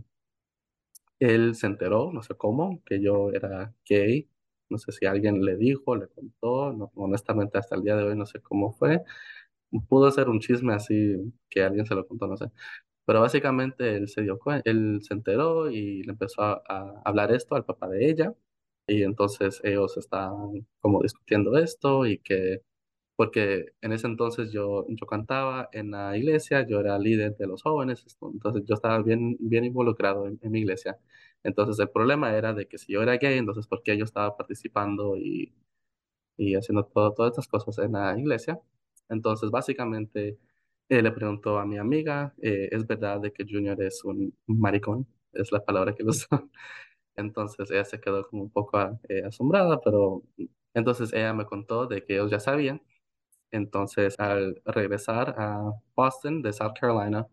él 1.18 1.54
se 1.54 1.66
enteró, 1.66 2.12
no 2.12 2.22
sé 2.22 2.34
cómo, 2.34 2.82
que 2.84 3.00
yo 3.00 3.30
era 3.32 3.74
gay. 3.88 4.28
No 4.68 4.78
sé 4.78 4.92
si 4.92 5.06
alguien 5.06 5.44
le 5.44 5.56
dijo, 5.56 5.96
le 5.96 6.08
contó, 6.08 6.72
no, 6.72 6.90
honestamente 6.96 7.58
hasta 7.58 7.76
el 7.76 7.82
día 7.82 7.96
de 7.96 8.04
hoy 8.04 8.16
no 8.16 8.26
sé 8.26 8.40
cómo 8.42 8.72
fue, 8.72 9.02
Pudo 9.88 10.10
ser 10.10 10.28
un 10.28 10.40
chisme 10.40 10.74
así 10.74 11.16
que 11.50 11.62
alguien 11.62 11.86
se 11.86 11.94
lo 11.94 12.06
contó, 12.06 12.26
no 12.28 12.36
sé. 12.36 12.46
Pero 13.06 13.20
básicamente 13.22 13.96
él 13.96 14.08
se 14.08 14.22
dio 14.22 14.38
él 14.64 15.00
se 15.02 15.14
enteró 15.14 15.70
y 15.70 16.02
le 16.04 16.12
empezó 16.12 16.42
a, 16.42 17.02
hablar 17.04 17.32
esto 17.32 17.56
al 17.56 17.64
papá 17.64 17.88
de 17.88 18.10
ella. 18.10 18.34
Y 18.88 19.02
entonces 19.04 19.60
ellos 19.64 19.96
estaban 19.98 20.66
como 20.80 21.02
discutiendo 21.02 21.58
esto 21.58 22.06
y 22.06 22.18
que, 22.18 22.62
porque 23.16 23.66
en 23.80 23.92
ese 23.92 24.06
entonces 24.06 24.52
yo, 24.52 24.86
yo 24.88 25.06
cantaba 25.06 25.68
en 25.72 25.90
la 25.92 26.16
iglesia, 26.16 26.66
yo 26.68 26.80
era 26.80 26.98
líder 26.98 27.36
de 27.36 27.46
los 27.46 27.62
jóvenes, 27.62 28.04
entonces 28.22 28.64
yo 28.66 28.74
estaba 28.74 29.02
bien, 29.02 29.36
bien 29.40 29.64
involucrado 29.64 30.26
en, 30.28 30.38
en 30.42 30.50
mi 30.52 30.60
iglesia. 30.60 30.98
Entonces 31.42 31.78
el 31.80 31.90
problema 31.90 32.36
era 32.36 32.52
de 32.54 32.66
que 32.68 32.78
si 32.78 32.92
yo 32.92 33.02
era 33.02 33.16
gay, 33.18 33.38
entonces 33.38 33.66
¿por 33.66 33.82
qué 33.82 33.96
yo 33.96 34.04
estaba 34.04 34.36
participando 34.36 35.16
y 35.16 35.52
y 36.36 36.54
haciendo 36.54 36.84
todo, 36.84 37.12
todas 37.14 37.32
estas 37.32 37.48
cosas 37.48 37.78
en 37.84 37.92
la 37.92 38.18
iglesia. 38.18 38.60
Entonces, 39.08 39.50
básicamente, 39.50 40.38
eh, 40.88 41.02
le 41.02 41.12
preguntó 41.12 41.58
a 41.58 41.66
mi 41.66 41.78
amiga, 41.78 42.34
eh, 42.42 42.68
¿es 42.72 42.86
verdad 42.86 43.20
de 43.20 43.32
que 43.32 43.44
Junior 43.48 43.80
es 43.82 44.04
un 44.04 44.34
maricón? 44.46 45.06
Es 45.32 45.52
la 45.52 45.64
palabra 45.64 45.94
que 45.94 46.04
usó. 46.04 46.26
Entonces, 47.16 47.70
ella 47.70 47.84
se 47.84 48.00
quedó 48.00 48.28
como 48.28 48.42
un 48.44 48.50
poco 48.50 48.78
eh, 49.08 49.22
asombrada, 49.26 49.80
pero 49.82 50.22
entonces 50.74 51.12
ella 51.14 51.32
me 51.34 51.46
contó 51.46 51.86
de 51.86 52.04
que 52.04 52.14
ellos 52.14 52.30
ya 52.30 52.40
sabían. 52.40 52.82
Entonces, 53.56 54.18
al 54.20 54.62
regresar 54.64 55.34
a 55.38 55.72
Boston 55.94 56.42
de 56.42 56.52
South 56.52 56.74
Carolina, 56.80 57.26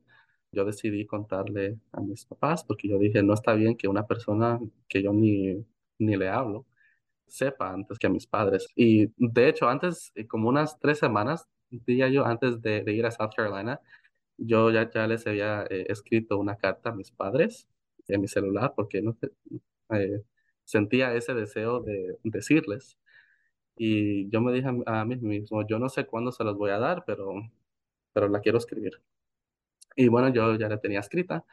yo 0.51 0.65
decidí 0.65 1.05
contarle 1.07 1.79
a 1.91 2.01
mis 2.01 2.25
papás 2.25 2.63
porque 2.63 2.87
yo 2.89 2.99
dije, 2.99 3.23
no 3.23 3.33
está 3.33 3.53
bien 3.53 3.75
que 3.77 3.87
una 3.87 4.07
persona 4.07 4.59
que 4.87 5.03
yo 5.03 5.13
ni, 5.13 5.65
ni 5.99 6.15
le 6.17 6.29
hablo 6.29 6.65
sepa 7.27 7.71
antes 7.73 7.97
que 7.99 8.07
a 8.07 8.09
mis 8.09 8.27
padres. 8.27 8.67
Y 8.75 9.07
de 9.17 9.49
hecho, 9.49 9.67
antes, 9.69 10.11
eh, 10.15 10.27
como 10.27 10.49
unas 10.49 10.79
tres 10.79 10.99
semanas, 10.99 11.47
diría 11.69 12.09
yo, 12.09 12.25
antes 12.25 12.61
de, 12.61 12.83
ir 12.93 13.05
a 13.05 13.11
South 13.11 13.31
Carolina, 13.35 13.81
yo 14.37 14.71
ya, 14.71 14.89
ya 14.91 15.07
les 15.07 15.25
había 15.27 15.63
eh, 15.69 15.85
escrito 15.89 16.37
una 16.39 16.57
carta 16.57 16.89
a 16.91 16.95
mis 16.95 17.11
padres 17.11 17.67
en 18.07 18.21
mi 18.21 18.27
celular 18.27 18.73
porque 18.75 19.01
no 19.01 19.17
eh, 19.91 20.21
sentía 20.63 21.13
ese 21.15 21.33
deseo 21.33 21.81
de 21.81 22.17
decirles. 22.23 22.97
Y 23.77 24.29
yo 24.29 24.41
me 24.41 24.53
dije 24.53 24.67
a, 24.85 25.05
mí 25.05 25.15
mismo, 25.17 25.65
yo 25.67 25.79
no 25.79 25.89
sé 25.89 26.05
cuándo 26.05 26.31
se 26.31 26.43
los 26.43 26.57
voy 26.57 26.71
a 26.71 26.79
dar, 26.79 27.03
pero, 27.05 27.33
pero 28.13 28.27
la 28.29 28.41
quiero 28.41 28.57
escribir. 28.59 29.01
Y 29.95 30.07
bueno, 30.07 30.29
yo 30.29 30.55
ya 30.55 30.69
la 30.69 30.79
tenía 30.79 30.99
escrita. 30.99 31.45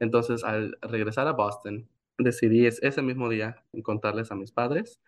Entonces, 0.00 0.44
al 0.44 0.78
regresar 0.82 1.28
a 1.28 1.32
Boston, 1.32 1.88
decidí 2.18 2.66
es- 2.66 2.82
ese 2.82 3.02
mismo 3.02 3.28
día 3.28 3.64
contarles 3.84 4.32
a 4.32 4.36
mis 4.36 4.52
padres, 4.52 5.00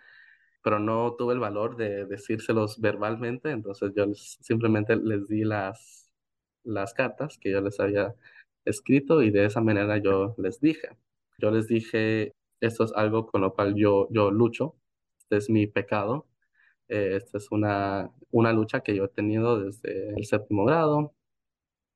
pero 0.63 0.79
no 0.79 1.15
tuve 1.17 1.35
el 1.35 1.41
valor 1.41 1.77
de 1.77 2.07
decírselos 2.07 2.81
verbalmente, 2.81 3.51
entonces 3.51 3.93
yo 3.97 4.07
les- 4.07 4.39
simplemente 4.43 4.97
les 4.97 5.29
di 5.29 5.45
las, 5.45 6.11
las 6.65 6.95
cartas 6.95 7.39
que 7.39 7.51
yo 7.53 7.61
les 7.61 7.81
había 7.81 8.15
escrito 8.65 9.23
y 9.23 9.31
de 9.31 9.47
esa 9.47 9.61
manera 9.61 9.99
yo 9.99 10.35
les 10.39 10.61
dije. 10.61 10.91
Yo 11.39 11.51
les 11.51 11.69
dije, 11.69 12.33
esto 12.61 12.85
es 12.85 12.93
algo 12.95 13.27
con 13.27 13.43
lo 13.43 13.55
cual 13.55 13.75
yo, 13.77 14.09
yo 14.11 14.31
lucho, 14.31 14.77
este 15.19 15.37
es 15.39 15.51
mi 15.51 15.67
pecado, 15.67 16.27
eh, 16.89 17.17
esta 17.17 17.39
es 17.39 17.51
una, 17.51 18.11
una 18.31 18.53
lucha 18.53 18.81
que 18.81 18.95
yo 18.97 19.05
he 19.05 19.09
tenido 19.09 19.61
desde 19.61 20.11
el 20.17 20.25
séptimo 20.27 20.65
grado, 20.65 21.15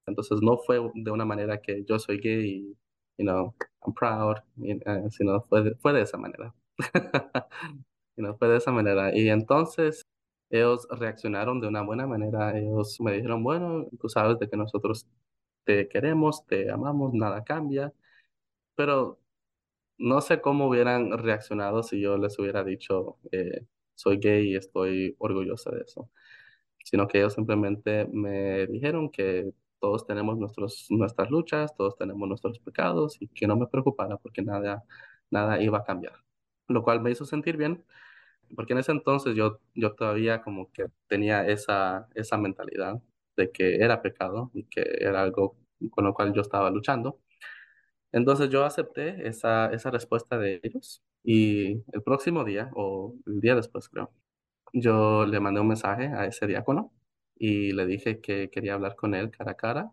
entonces 0.06 0.40
no 0.42 0.58
fue 0.58 0.80
de 0.94 1.10
una 1.10 1.24
manera 1.24 1.60
que 1.60 1.84
yo 1.84 1.98
soy 1.98 2.18
gay 2.20 2.46
y, 2.48 2.78
you 3.18 3.24
know, 3.26 3.54
I'm 3.86 3.94
proud, 3.94 4.36
y, 4.56 4.72
eh, 4.72 5.10
sino 5.10 5.42
fue 5.42 5.62
de, 5.62 5.74
fue 5.76 5.92
de 5.92 6.02
esa 6.02 6.18
manera. 6.18 6.54
You 8.16 8.24
know, 8.24 8.36
fue 8.36 8.48
de 8.48 8.56
esa 8.56 8.72
manera. 8.72 9.16
Y 9.16 9.28
entonces 9.28 10.02
ellos 10.50 10.88
reaccionaron 10.90 11.60
de 11.60 11.68
una 11.68 11.82
buena 11.82 12.06
manera. 12.06 12.58
Ellos 12.58 13.00
me 13.00 13.12
dijeron, 13.12 13.44
bueno, 13.44 13.86
tú 14.00 14.08
sabes 14.08 14.38
de 14.40 14.48
que 14.48 14.56
nosotros 14.56 15.06
te 15.64 15.88
queremos, 15.88 16.44
te 16.46 16.70
amamos, 16.70 17.14
nada 17.14 17.44
cambia. 17.44 17.92
Pero 18.76 19.20
no 19.98 20.20
sé 20.20 20.40
cómo 20.40 20.68
hubieran 20.68 21.18
reaccionado 21.18 21.82
si 21.82 22.00
yo 22.00 22.18
les 22.18 22.38
hubiera 22.38 22.64
dicho, 22.64 23.18
eh, 23.32 23.66
soy 23.98 24.18
gay 24.18 24.52
y 24.52 24.56
estoy 24.56 25.14
orgullosa 25.18 25.70
de 25.72 25.82
eso 25.82 26.10
sino 26.88 27.06
que 27.08 27.18
ellos 27.18 27.34
simplemente 27.34 28.06
me 28.06 28.66
dijeron 28.66 29.10
que 29.10 29.52
todos 29.80 30.06
tenemos 30.06 30.38
nuestros, 30.38 30.86
nuestras 30.90 31.30
luchas, 31.30 31.74
todos 31.76 31.96
tenemos 31.96 32.28
nuestros 32.28 32.58
pecados 32.60 33.20
y 33.20 33.28
que 33.28 33.46
no 33.46 33.56
me 33.56 33.66
preocupara 33.66 34.16
porque 34.16 34.42
nada, 34.42 34.84
nada 35.30 35.60
iba 35.62 35.78
a 35.78 35.84
cambiar. 35.84 36.14
Lo 36.68 36.82
cual 36.82 37.00
me 37.00 37.10
hizo 37.10 37.24
sentir 37.26 37.56
bien, 37.58 37.84
porque 38.56 38.72
en 38.74 38.80
ese 38.80 38.92
entonces 38.92 39.36
yo, 39.36 39.60
yo 39.74 39.94
todavía 39.94 40.42
como 40.42 40.72
que 40.72 40.86
tenía 41.08 41.46
esa, 41.46 42.08
esa 42.14 42.38
mentalidad 42.38 43.02
de 43.36 43.50
que 43.52 43.76
era 43.76 44.02
pecado 44.02 44.50
y 44.54 44.64
que 44.64 44.82
era 45.00 45.22
algo 45.22 45.56
con 45.90 46.04
lo 46.04 46.14
cual 46.14 46.32
yo 46.34 46.42
estaba 46.42 46.70
luchando. 46.70 47.20
Entonces 48.12 48.50
yo 48.50 48.64
acepté 48.64 49.28
esa, 49.28 49.66
esa 49.72 49.90
respuesta 49.90 50.38
de 50.38 50.60
ellos 50.62 51.02
y 51.24 51.82
el 51.92 52.02
próximo 52.04 52.44
día, 52.44 52.70
o 52.74 53.14
el 53.26 53.40
día 53.40 53.54
después 53.54 53.88
creo, 53.88 54.10
yo 54.72 55.26
le 55.26 55.40
mandé 55.40 55.60
un 55.60 55.68
mensaje 55.68 56.06
a 56.08 56.26
ese 56.26 56.46
diácono 56.46 56.92
y 57.36 57.72
le 57.72 57.86
dije 57.86 58.20
que 58.20 58.50
quería 58.50 58.74
hablar 58.74 58.96
con 58.96 59.14
él 59.14 59.30
cara 59.30 59.52
a 59.52 59.56
cara. 59.56 59.92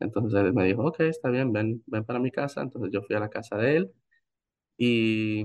Entonces 0.00 0.40
él 0.40 0.52
me 0.54 0.64
dijo, 0.66 0.84
ok, 0.86 1.00
está 1.02 1.30
bien, 1.30 1.52
ven, 1.52 1.82
ven 1.86 2.04
para 2.04 2.18
mi 2.20 2.30
casa. 2.32 2.62
Entonces 2.62 2.90
yo 2.92 3.02
fui 3.02 3.16
a 3.16 3.20
la 3.20 3.30
casa 3.30 3.56
de 3.58 3.76
él 3.78 3.92
y 4.78 5.44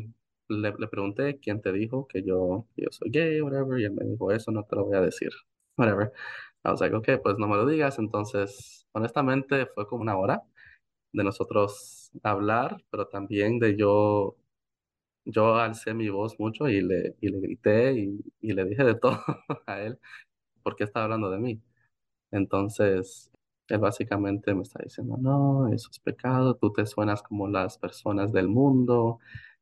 le, 0.49 0.73
le 0.77 0.87
pregunté 0.87 1.39
quién 1.39 1.61
te 1.61 1.71
dijo 1.71 2.07
que 2.07 2.23
yo, 2.23 2.67
yo 2.75 2.87
soy 2.91 3.09
gay, 3.11 3.41
whatever. 3.41 3.79
Y 3.79 3.85
él 3.85 3.91
me 3.93 4.05
dijo, 4.05 4.31
eso 4.31 4.51
no 4.51 4.63
te 4.65 4.75
lo 4.75 4.85
voy 4.85 4.97
a 4.97 5.01
decir, 5.01 5.29
whatever. 5.77 6.11
I 6.65 6.69
was 6.71 6.81
like, 6.81 6.95
ok, 6.95 7.09
pues 7.23 7.37
no 7.37 7.47
me 7.47 7.55
lo 7.57 7.65
digas. 7.65 7.99
Entonces, 7.99 8.87
honestamente, 8.93 9.65
fue 9.67 9.87
como 9.87 10.01
una 10.03 10.17
hora 10.17 10.43
de 11.13 11.23
nosotros 11.23 12.11
hablar, 12.23 12.83
pero 12.91 13.07
también 13.07 13.59
de 13.59 13.77
yo 13.77 14.37
yo 15.25 15.55
alcé 15.55 15.93
mi 15.93 16.09
voz 16.09 16.39
mucho 16.39 16.67
y 16.69 16.81
le, 16.81 17.15
y 17.21 17.29
le 17.29 17.39
grité 17.41 17.93
y, 17.93 18.21
y 18.41 18.53
le 18.53 18.65
dije 18.65 18.83
de 18.83 18.95
todo 18.99 19.19
a 19.67 19.79
él 19.81 19.99
porque 20.63 20.85
estaba 20.85 21.05
hablando 21.05 21.31
de 21.31 21.39
mí. 21.39 21.61
Entonces, 22.31 23.31
él 23.67 23.79
básicamente 23.79 24.53
me 24.53 24.63
está 24.63 24.81
diciendo, 24.83 25.17
no, 25.19 25.67
eso 25.73 25.89
es 25.91 25.99
pecado, 25.99 26.55
tú 26.55 26.71
te 26.73 26.85
suenas 26.85 27.21
como 27.23 27.47
las 27.47 27.77
personas 27.77 28.31
del 28.31 28.47
mundo 28.47 29.19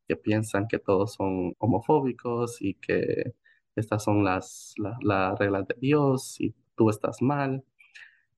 que 0.07 0.15
piensan 0.15 0.67
que 0.67 0.79
todos 0.79 1.13
son 1.13 1.55
homofóbicos 1.59 2.61
y 2.61 2.75
que 2.75 3.33
estas 3.75 4.03
son 4.03 4.23
las, 4.23 4.73
la- 4.77 4.97
las 5.01 5.39
reglas 5.39 5.67
de 5.67 5.75
Dios 5.79 6.39
y 6.41 6.53
tú 6.75 6.89
estás 6.89 7.21
mal. 7.21 7.63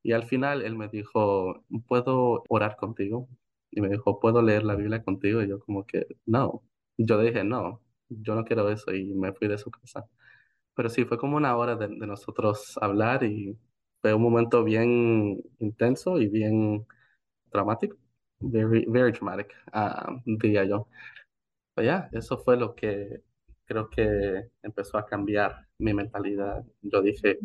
Y 0.03 0.13
al 0.13 0.23
final 0.25 0.61
él 0.63 0.75
me 0.77 0.87
dijo, 0.89 1.63
¿puedo 1.87 2.43
orar 2.49 2.75
contigo? 2.77 3.27
Y 3.71 3.81
me 3.81 3.89
dijo, 3.89 4.19
¿puedo 4.19 4.41
leer 4.41 4.63
la 4.63 4.75
Biblia 4.75 5.03
contigo? 5.03 5.41
Y 5.43 5.49
yo 5.49 5.59
como 5.59 5.85
que, 5.85 6.07
no. 6.25 6.63
Yo 6.97 7.19
dije, 7.19 7.43
no, 7.43 7.81
yo 8.09 8.35
no 8.35 8.43
quiero 8.45 8.69
eso 8.69 8.93
y 8.93 9.13
me 9.13 9.33
fui 9.33 9.47
de 9.47 9.57
su 9.57 9.71
casa. 9.71 10.07
Pero 10.75 10.89
sí, 10.89 11.05
fue 11.05 11.17
como 11.17 11.37
una 11.37 11.57
hora 11.57 11.75
de, 11.75 11.89
nosotros 11.89 12.77
hablar 12.81 13.23
y 13.23 13.57
fue 14.01 14.13
un 14.13 14.21
momento 14.23 14.63
bien 14.63 15.41
intenso 15.59 16.19
y 16.19 16.27
bien 16.29 16.87
dramático. 17.51 17.97
Very, 18.39 18.85
very 18.87 19.11
dramatic, 19.11 19.53
ah, 19.73 20.15
diría 20.25 20.65
yo. 20.65 20.87
Pero 21.75 21.85
ya, 21.87 22.09
eso 22.13 22.37
fue 22.39 22.57
lo 22.57 22.75
que 22.75 23.23
creo 23.65 23.89
que 23.89 24.49
empezó 24.63 24.97
a 24.97 25.05
cambiar 25.05 25.67
mi 25.79 25.93
mentalidad. 25.93 26.63
Yo 26.81 27.01
dije, 27.01 27.39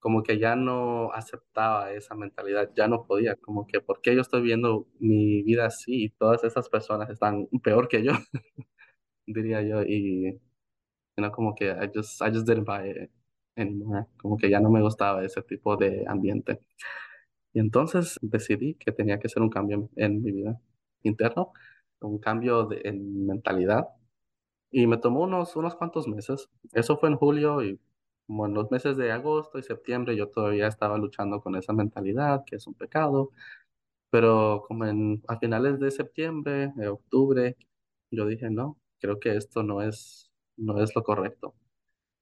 como 0.00 0.22
que 0.22 0.38
ya 0.38 0.56
no 0.56 1.12
aceptaba 1.12 1.92
esa 1.92 2.14
mentalidad, 2.16 2.70
ya 2.76 2.88
no 2.88 3.06
podía, 3.06 3.36
como 3.36 3.66
que, 3.66 3.80
¿por 3.80 4.00
qué 4.02 4.14
yo 4.14 4.22
estoy 4.22 4.42
viendo 4.42 4.88
mi 4.98 5.42
vida 5.42 5.66
así 5.66 6.04
y 6.04 6.10
todas 6.10 6.44
esas 6.44 6.68
personas 6.68 7.10
están 7.10 7.48
peor 7.62 7.88
que 7.88 8.02
yo? 8.04 8.12
Diría 9.26 9.62
yo, 9.62 9.82
y 9.82 10.40
no 11.16 11.32
como 11.32 11.54
que 11.54 11.70
I 11.70 11.90
just, 11.94 12.20
I 12.22 12.30
just 12.32 12.46
didn't 12.48 12.66
buy 12.66 12.90
it 12.90 13.10
anymore, 13.56 14.06
como 14.18 14.36
que 14.38 14.50
ya 14.50 14.60
no 14.60 14.70
me 14.70 14.82
gustaba 14.82 15.24
ese 15.24 15.42
tipo 15.42 15.76
de 15.76 16.04
ambiente. 16.08 16.60
Y 17.52 17.60
entonces 17.60 18.18
decidí 18.22 18.74
que 18.76 18.92
tenía 18.92 19.18
que 19.18 19.26
hacer 19.28 19.42
un 19.42 19.50
cambio 19.50 19.90
en 19.96 20.22
mi 20.22 20.32
vida 20.32 20.60
interno, 21.02 21.52
un 22.00 22.18
cambio 22.18 22.64
de, 22.66 22.82
en 22.84 23.26
mentalidad, 23.26 23.88
y 24.70 24.86
me 24.86 24.98
tomó 24.98 25.22
unos, 25.22 25.56
unos 25.56 25.74
cuantos 25.76 26.08
meses. 26.08 26.48
Eso 26.72 26.96
fue 26.98 27.08
en 27.10 27.16
julio 27.16 27.62
y 27.62 27.80
como 28.30 28.46
en 28.46 28.54
los 28.54 28.70
meses 28.70 28.96
de 28.96 29.10
agosto 29.10 29.58
y 29.58 29.62
septiembre 29.64 30.16
yo 30.16 30.28
todavía 30.28 30.68
estaba 30.68 30.96
luchando 30.98 31.40
con 31.40 31.56
esa 31.56 31.72
mentalidad, 31.72 32.44
que 32.46 32.56
es 32.56 32.66
un 32.68 32.74
pecado, 32.74 33.30
pero 34.10 34.64
como 34.68 34.86
en, 34.86 35.22
a 35.28 35.38
finales 35.38 35.80
de 35.80 35.90
septiembre, 35.90 36.72
de 36.76 36.88
octubre, 36.88 37.56
yo 38.10 38.26
dije, 38.26 38.50
no, 38.50 38.78
creo 39.00 39.20
que 39.20 39.36
esto 39.36 39.62
no 39.64 39.82
es, 39.82 40.30
no 40.56 40.82
es 40.82 40.94
lo 40.96 41.02
correcto. 41.04 41.54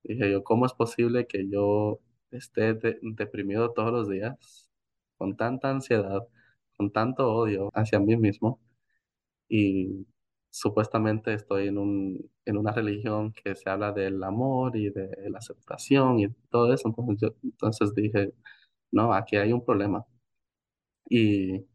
Dije 0.05 0.31
yo, 0.33 0.45
¿cómo 0.45 0.67
es 0.67 0.75
posible 0.75 1.27
que 1.29 1.49
yo 1.51 2.01
esté 2.33 2.75
de- 2.75 2.99
deprimido 3.03 3.73
todos 3.75 3.93
los 3.93 4.09
días, 4.09 4.71
con 5.19 5.37
tanta 5.37 5.71
ansiedad, 5.71 6.23
con 6.77 6.93
tanto 6.93 7.33
odio 7.35 7.71
hacia 7.75 8.01
mí 8.01 8.17
mismo? 8.17 8.61
y 9.49 10.07
supuestamente 10.51 11.35
estoy 11.35 11.69
en 11.69 11.79
un, 11.79 12.31
en 12.45 12.57
una 12.59 12.73
religión 12.73 13.33
que 13.33 13.55
se 13.57 13.71
habla 13.71 13.93
del 13.93 14.23
amor 14.25 14.77
y 14.77 14.91
de 14.91 15.11
la 15.31 15.39
aceptación 15.39 16.21
y 16.21 16.29
todo 16.51 16.73
eso. 16.75 16.89
Entonces, 16.89 17.19
yo, 17.21 17.37
entonces 17.43 17.95
dije, 17.95 18.33
no, 18.93 19.13
aquí 19.15 19.37
hay 19.37 19.53
un 19.53 19.65
problema. 19.65 20.07
Y 21.09 21.67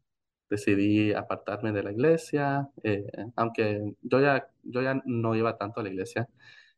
decidí 0.50 1.12
apartarme 1.14 1.72
de 1.72 1.82
la 1.82 1.92
iglesia, 1.92 2.70
eh, 2.84 3.06
aunque 3.36 3.94
yo 4.02 4.20
ya, 4.20 4.48
yo 4.62 4.82
ya 4.82 5.00
no 5.06 5.34
iba 5.36 5.58
tanto 5.58 5.80
a 5.80 5.84
la 5.84 5.90
iglesia 5.90 6.28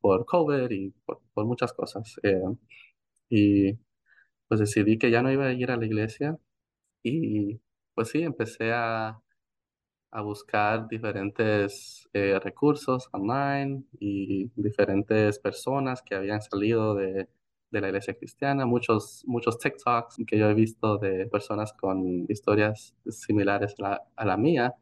por 0.00 0.26
COVID 0.26 0.70
y 0.70 0.90
por, 1.06 1.22
por 1.34 1.46
muchas 1.46 1.72
cosas. 1.74 2.16
eh, 2.22 2.40
y 3.30 3.74
pues 4.48 4.60
decidí 4.60 4.98
que 4.98 5.10
ya 5.10 5.22
no 5.22 5.32
iba 5.32 5.46
a 5.46 5.52
ir 5.52 5.70
a 5.70 5.76
la 5.76 5.86
iglesia 5.86 6.38
y 7.02 7.60
pues 7.94 8.10
sí, 8.10 8.22
empecé 8.22 8.72
a 8.74 9.20
a 10.16 10.22
buscar 10.22 10.88
diferentes 10.88 12.08
eh, 12.12 12.38
recursos 12.42 13.08
online 13.12 13.84
y 14.00 14.50
diferentes 14.56 15.38
personas 15.38 16.02
que 16.02 16.14
habían 16.14 16.40
salido 16.42 16.94
de, 16.94 17.28
de 17.70 17.80
la 17.80 17.88
iglesia 17.88 18.14
cristiana, 18.18 18.66
muchos, 18.66 19.24
muchos 19.26 19.58
TikToks 19.58 20.16
que 20.26 20.38
yo 20.38 20.48
he 20.50 20.54
visto 20.54 20.98
de 20.98 21.26
personas 21.26 21.72
con 21.74 22.26
historias 22.30 22.94
similares 23.08 23.74
a 23.78 23.82
la, 23.82 24.02
a 24.16 24.24
la 24.24 24.36
mía. 24.36 24.74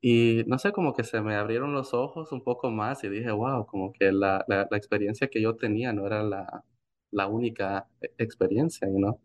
Y 0.00 0.42
no 0.46 0.58
sé, 0.58 0.72
como 0.72 0.94
que 0.94 1.04
se 1.04 1.20
me 1.20 1.36
abrieron 1.36 1.72
los 1.72 1.94
ojos 1.94 2.32
un 2.32 2.42
poco 2.42 2.70
más 2.70 3.04
y 3.04 3.08
dije, 3.08 3.30
wow, 3.30 3.66
como 3.66 3.92
que 3.92 4.10
la, 4.12 4.44
la, 4.48 4.66
la 4.70 4.76
experiencia 4.76 5.28
que 5.28 5.40
yo 5.40 5.56
tenía 5.56 5.92
no 5.92 6.06
era 6.06 6.22
la, 6.24 6.64
la 7.12 7.28
única 7.28 7.88
e- 8.00 8.12
experiencia, 8.18 8.88
know? 8.96 9.20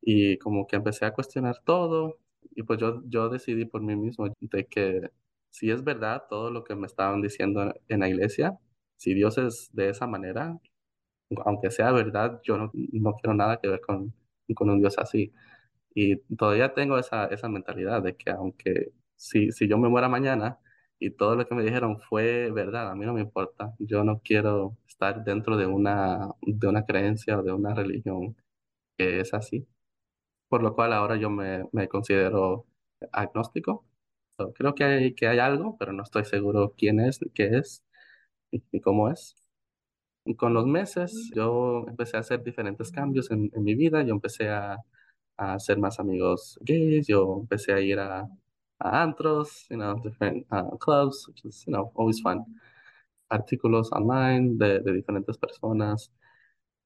Y 0.00 0.38
como 0.38 0.66
que 0.66 0.76
empecé 0.76 1.04
a 1.06 1.12
cuestionar 1.12 1.56
todo 1.64 2.18
Y 2.54 2.62
pues 2.64 2.78
yo, 2.80 3.02
yo 3.06 3.28
decidí 3.28 3.64
por 3.66 3.82
mí 3.82 3.96
mismo 3.96 4.28
de 4.40 4.66
que 4.66 5.10
si 5.50 5.70
es 5.70 5.84
verdad 5.84 6.24
todo 6.28 6.50
lo 6.50 6.64
que 6.64 6.74
me 6.76 6.86
estaban 6.86 7.22
diciendo 7.22 7.74
en 7.88 8.00
la 8.00 8.08
iglesia, 8.08 8.58
si 8.96 9.14
Dios 9.14 9.38
es 9.38 9.70
de 9.72 9.90
esa 9.90 10.06
manera, 10.06 10.58
aunque 11.44 11.70
sea 11.70 11.92
verdad, 11.92 12.40
yo 12.44 12.58
no, 12.58 12.70
no 12.74 13.12
quiero 13.14 13.34
nada 13.34 13.58
que 13.60 13.68
ver 13.68 13.80
con, 13.80 14.14
con 14.54 14.70
un 14.70 14.80
Dios 14.80 14.98
así. 14.98 15.32
Y 15.94 16.18
todavía 16.36 16.74
tengo 16.74 16.98
esa, 16.98 17.26
esa 17.26 17.48
mentalidad 17.48 18.02
de 18.02 18.16
que 18.16 18.30
aunque 18.30 18.92
si, 19.16 19.52
si 19.52 19.68
yo 19.68 19.78
me 19.78 19.88
muera 19.88 20.08
mañana 20.08 20.58
y 20.98 21.10
todo 21.10 21.36
lo 21.36 21.46
que 21.46 21.54
me 21.54 21.64
dijeron 21.64 22.00
fue 22.00 22.50
verdad, 22.52 22.90
a 22.90 22.94
mí 22.96 23.06
no 23.06 23.14
me 23.14 23.20
importa. 23.22 23.74
Yo 23.78 24.04
no 24.04 24.20
quiero 24.24 24.78
estar 24.88 25.24
dentro 25.24 25.56
de 25.56 25.66
una, 25.66 26.30
de 26.42 26.68
una 26.68 26.84
creencia 26.86 27.38
o 27.40 27.42
de 27.42 27.52
una 27.52 27.74
religión 27.74 28.36
que 28.98 29.20
es 29.20 29.34
así. 29.34 29.66
Por 30.52 30.62
lo 30.62 30.74
cual 30.74 30.92
ahora 30.92 31.16
yo 31.16 31.30
me, 31.30 31.64
me 31.72 31.88
considero 31.88 32.66
agnóstico. 33.12 33.86
creo 34.54 34.74
que 34.74 34.84
hay, 34.84 35.14
que 35.14 35.26
hay 35.28 35.38
algo, 35.38 35.76
pero 35.78 35.92
no 35.94 36.02
estoy 36.02 36.26
seguro 36.26 36.74
quién 36.76 37.00
es, 37.00 37.20
qué 37.34 37.56
es 37.58 37.82
y 38.50 38.80
cómo 38.82 39.08
es. 39.10 39.34
Y 40.26 40.36
con 40.36 40.54
los 40.54 40.66
meses 40.66 41.30
yo 41.34 41.86
empecé 41.88 42.18
a 42.18 42.20
hacer 42.20 42.42
diferentes 42.44 42.92
cambios 42.92 43.30
en, 43.30 43.50
en 43.54 43.64
mi 43.64 43.74
vida. 43.74 44.02
Yo 44.04 44.12
empecé 44.14 44.50
a, 44.50 44.74
a, 45.38 45.54
hacer 45.54 45.78
más 45.78 45.98
amigos 46.00 46.58
gays. 46.62 47.06
Yo 47.08 47.38
empecé 47.40 47.72
a 47.72 47.80
ir 47.80 47.98
a, 48.00 48.28
a 48.80 49.02
antros, 49.02 49.66
you 49.70 49.76
know, 49.76 49.94
different 50.02 50.46
uh, 50.52 50.76
clubs, 50.78 51.26
which 51.28 51.44
is, 51.46 51.64
you 51.66 51.72
know, 51.72 51.92
always 51.96 52.20
fun. 52.22 52.44
Artículos 53.30 53.90
online 53.92 54.58
de, 54.58 54.80
de 54.80 54.92
diferentes 54.92 55.38
personas. 55.38 56.12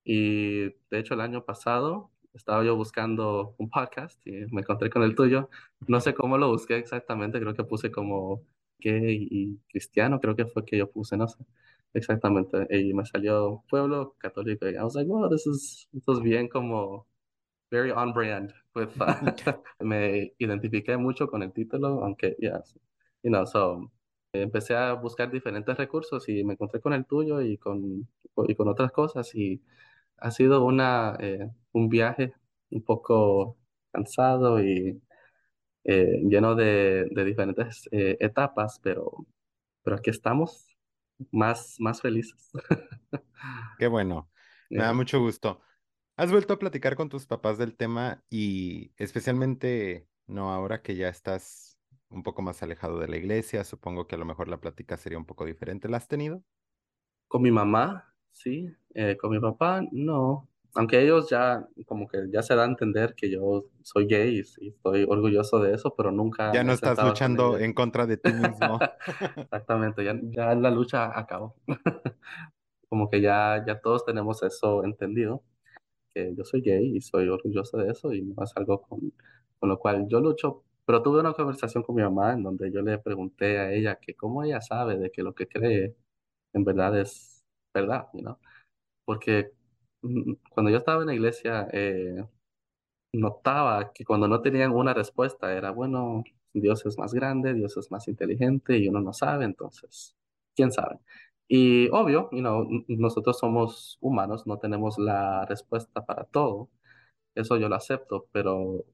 Y 0.04 0.66
de 0.90 0.98
hecho 1.00 1.14
el 1.14 1.20
año 1.20 1.44
pasado 1.44 2.12
estaba 2.36 2.64
yo 2.64 2.76
buscando 2.76 3.54
un 3.58 3.70
podcast 3.70 4.24
y 4.26 4.46
me 4.52 4.62
encontré 4.62 4.90
con 4.90 5.02
el 5.02 5.14
tuyo. 5.14 5.50
No 5.88 6.00
sé 6.00 6.14
cómo 6.14 6.38
lo 6.38 6.48
busqué 6.50 6.76
exactamente, 6.76 7.40
creo 7.40 7.54
que 7.54 7.64
puse 7.64 7.90
como 7.90 8.42
gay 8.78 9.26
y 9.30 9.58
cristiano, 9.68 10.20
creo 10.20 10.36
que 10.36 10.46
fue 10.46 10.64
que 10.64 10.78
yo 10.78 10.90
puse, 10.90 11.16
no 11.16 11.28
sé. 11.28 11.44
Exactamente. 11.94 12.66
Y 12.70 12.92
me 12.94 13.04
salió 13.06 13.64
pueblo 13.70 14.14
católico. 14.18 14.68
Y 14.68 14.74
I 14.74 14.82
was 14.82 14.94
like, 14.94 15.08
wow, 15.08 15.28
this 15.30 15.46
is, 15.46 15.88
esto 15.96 16.12
es 16.12 16.20
bien 16.20 16.48
como 16.48 17.06
very 17.70 17.90
on 17.90 18.12
brand. 18.12 18.52
With, 18.74 18.90
me 19.80 20.34
identifiqué 20.38 20.96
mucho 20.96 21.28
con 21.28 21.42
el 21.42 21.52
título, 21.52 22.04
aunque, 22.04 22.36
yes, 22.38 22.78
you 23.22 23.30
know, 23.30 23.46
so 23.46 23.90
empecé 24.32 24.76
a 24.76 24.92
buscar 24.94 25.30
diferentes 25.30 25.76
recursos 25.76 26.28
y 26.28 26.44
me 26.44 26.52
encontré 26.54 26.80
con 26.80 26.92
el 26.92 27.06
tuyo 27.06 27.40
y 27.40 27.56
con, 27.58 28.06
y 28.48 28.54
con 28.54 28.68
otras 28.68 28.92
cosas. 28.92 29.34
Y 29.34 29.62
ha 30.18 30.30
sido 30.30 30.64
una, 30.64 31.16
eh, 31.20 31.50
un 31.72 31.88
viaje 31.88 32.34
un 32.70 32.82
poco 32.82 33.58
cansado 33.92 34.62
y 34.62 35.00
eh, 35.84 36.20
lleno 36.24 36.54
de, 36.54 37.06
de 37.10 37.24
diferentes 37.24 37.88
eh, 37.92 38.16
etapas, 38.20 38.80
pero, 38.82 39.26
pero 39.82 39.96
aquí 39.96 40.10
estamos 40.10 40.76
más, 41.30 41.76
más 41.78 42.00
felices. 42.00 42.50
Qué 43.78 43.86
bueno, 43.86 44.30
me 44.70 44.78
da 44.78 44.92
mucho 44.92 45.20
gusto. 45.20 45.60
¿Has 46.16 46.30
vuelto 46.30 46.54
a 46.54 46.58
platicar 46.58 46.96
con 46.96 47.08
tus 47.08 47.26
papás 47.26 47.58
del 47.58 47.76
tema 47.76 48.24
y 48.30 48.92
especialmente, 48.96 50.08
no 50.26 50.50
ahora 50.52 50.82
que 50.82 50.96
ya 50.96 51.08
estás 51.08 51.78
un 52.08 52.22
poco 52.22 52.42
más 52.42 52.62
alejado 52.62 52.98
de 52.98 53.08
la 53.08 53.16
iglesia, 53.16 53.64
supongo 53.64 54.06
que 54.06 54.14
a 54.14 54.18
lo 54.18 54.24
mejor 54.24 54.48
la 54.48 54.60
plática 54.60 54.96
sería 54.96 55.18
un 55.18 55.26
poco 55.26 55.44
diferente. 55.44 55.88
¿La 55.88 55.98
has 55.98 56.08
tenido? 56.08 56.42
Con 57.28 57.42
mi 57.42 57.50
mamá, 57.50 58.15
sí, 58.36 58.70
eh, 58.94 59.16
con 59.16 59.30
mi 59.30 59.40
papá, 59.40 59.82
no. 59.92 60.48
Aunque 60.74 61.00
ellos 61.00 61.30
ya, 61.30 61.66
como 61.86 62.06
que 62.06 62.26
ya 62.30 62.42
se 62.42 62.54
da 62.54 62.64
a 62.64 62.66
entender 62.66 63.14
que 63.14 63.30
yo 63.30 63.64
soy 63.82 64.06
gay 64.06 64.42
y, 64.60 64.68
estoy 64.68 65.06
orgulloso 65.08 65.58
de 65.58 65.74
eso, 65.74 65.94
pero 65.96 66.12
nunca... 66.12 66.52
Ya 66.52 66.62
no 66.62 66.72
estás 66.72 67.02
luchando 67.02 67.58
en 67.58 67.72
contra 67.72 68.06
de 68.06 68.18
ti 68.18 68.30
mismo. 68.30 68.78
Exactamente, 69.36 70.04
ya, 70.04 70.14
ya 70.22 70.54
la 70.54 70.70
lucha 70.70 71.18
acabó. 71.18 71.56
como 72.90 73.08
que 73.08 73.22
ya, 73.22 73.64
ya 73.66 73.80
todos 73.80 74.04
tenemos 74.04 74.42
eso 74.42 74.84
entendido, 74.84 75.42
que 76.14 76.34
yo 76.36 76.44
soy 76.44 76.60
gay 76.60 76.94
y 76.94 77.00
soy 77.00 77.28
orgulloso 77.28 77.78
de 77.78 77.90
eso 77.90 78.12
y 78.12 78.20
no 78.20 78.44
es 78.44 78.52
algo 78.54 78.82
con, 78.82 79.12
con 79.58 79.70
lo 79.70 79.78
cual 79.78 80.06
yo 80.08 80.20
lucho. 80.20 80.62
Pero 80.84 81.02
tuve 81.02 81.20
una 81.20 81.32
conversación 81.32 81.82
con 81.82 81.96
mi 81.96 82.02
mamá 82.02 82.34
en 82.34 82.42
donde 82.42 82.70
yo 82.70 82.82
le 82.82 82.98
pregunté 82.98 83.58
a 83.58 83.72
ella 83.72 83.96
que 83.96 84.14
cómo 84.14 84.44
ella 84.44 84.60
sabe 84.60 84.98
de 84.98 85.10
que 85.10 85.22
lo 85.22 85.34
que 85.34 85.48
cree 85.48 85.96
en 86.52 86.64
verdad 86.64 87.00
es 87.00 87.35
verdad, 87.76 88.08
¿no? 88.14 88.40
Porque 89.04 89.52
mm, 90.02 90.34
cuando 90.50 90.70
yo 90.72 90.78
estaba 90.78 91.02
en 91.02 91.08
la 91.08 91.14
iglesia, 91.14 91.68
eh, 91.72 92.24
notaba 93.12 93.92
que 93.92 94.04
cuando 94.04 94.28
no 94.28 94.40
tenían 94.42 94.72
una 94.72 94.94
respuesta 94.94 95.52
era, 95.54 95.70
bueno, 95.72 96.24
Dios 96.52 96.86
es 96.86 96.98
más 96.98 97.14
grande, 97.14 97.54
Dios 97.54 97.76
es 97.76 97.90
más 97.90 98.08
inteligente 98.08 98.78
y 98.78 98.88
uno 98.88 99.00
no 99.00 99.12
sabe, 99.12 99.44
entonces, 99.44 100.16
¿quién 100.54 100.72
sabe? 100.72 100.98
Y 101.48 101.88
obvio, 101.90 102.28
you 102.32 102.40
know, 102.40 102.66
nosotros 102.88 103.38
somos 103.38 103.98
humanos, 104.00 104.46
no 104.46 104.58
tenemos 104.58 104.98
la 104.98 105.46
respuesta 105.46 106.04
para 106.06 106.24
todo, 106.24 106.70
eso 107.34 107.56
yo 107.58 107.68
lo 107.68 107.76
acepto, 107.76 108.28
pero 108.32 108.84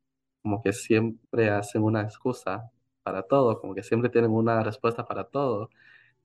como 0.42 0.62
que 0.62 0.72
siempre 0.72 1.50
hacen 1.50 1.82
una 1.84 2.02
excusa 2.02 2.70
para 3.02 3.22
todo, 3.24 3.60
como 3.60 3.74
que 3.74 3.82
siempre 3.82 4.10
tienen 4.10 4.32
una 4.32 4.62
respuesta 4.64 5.06
para 5.06 5.24
todo 5.24 5.70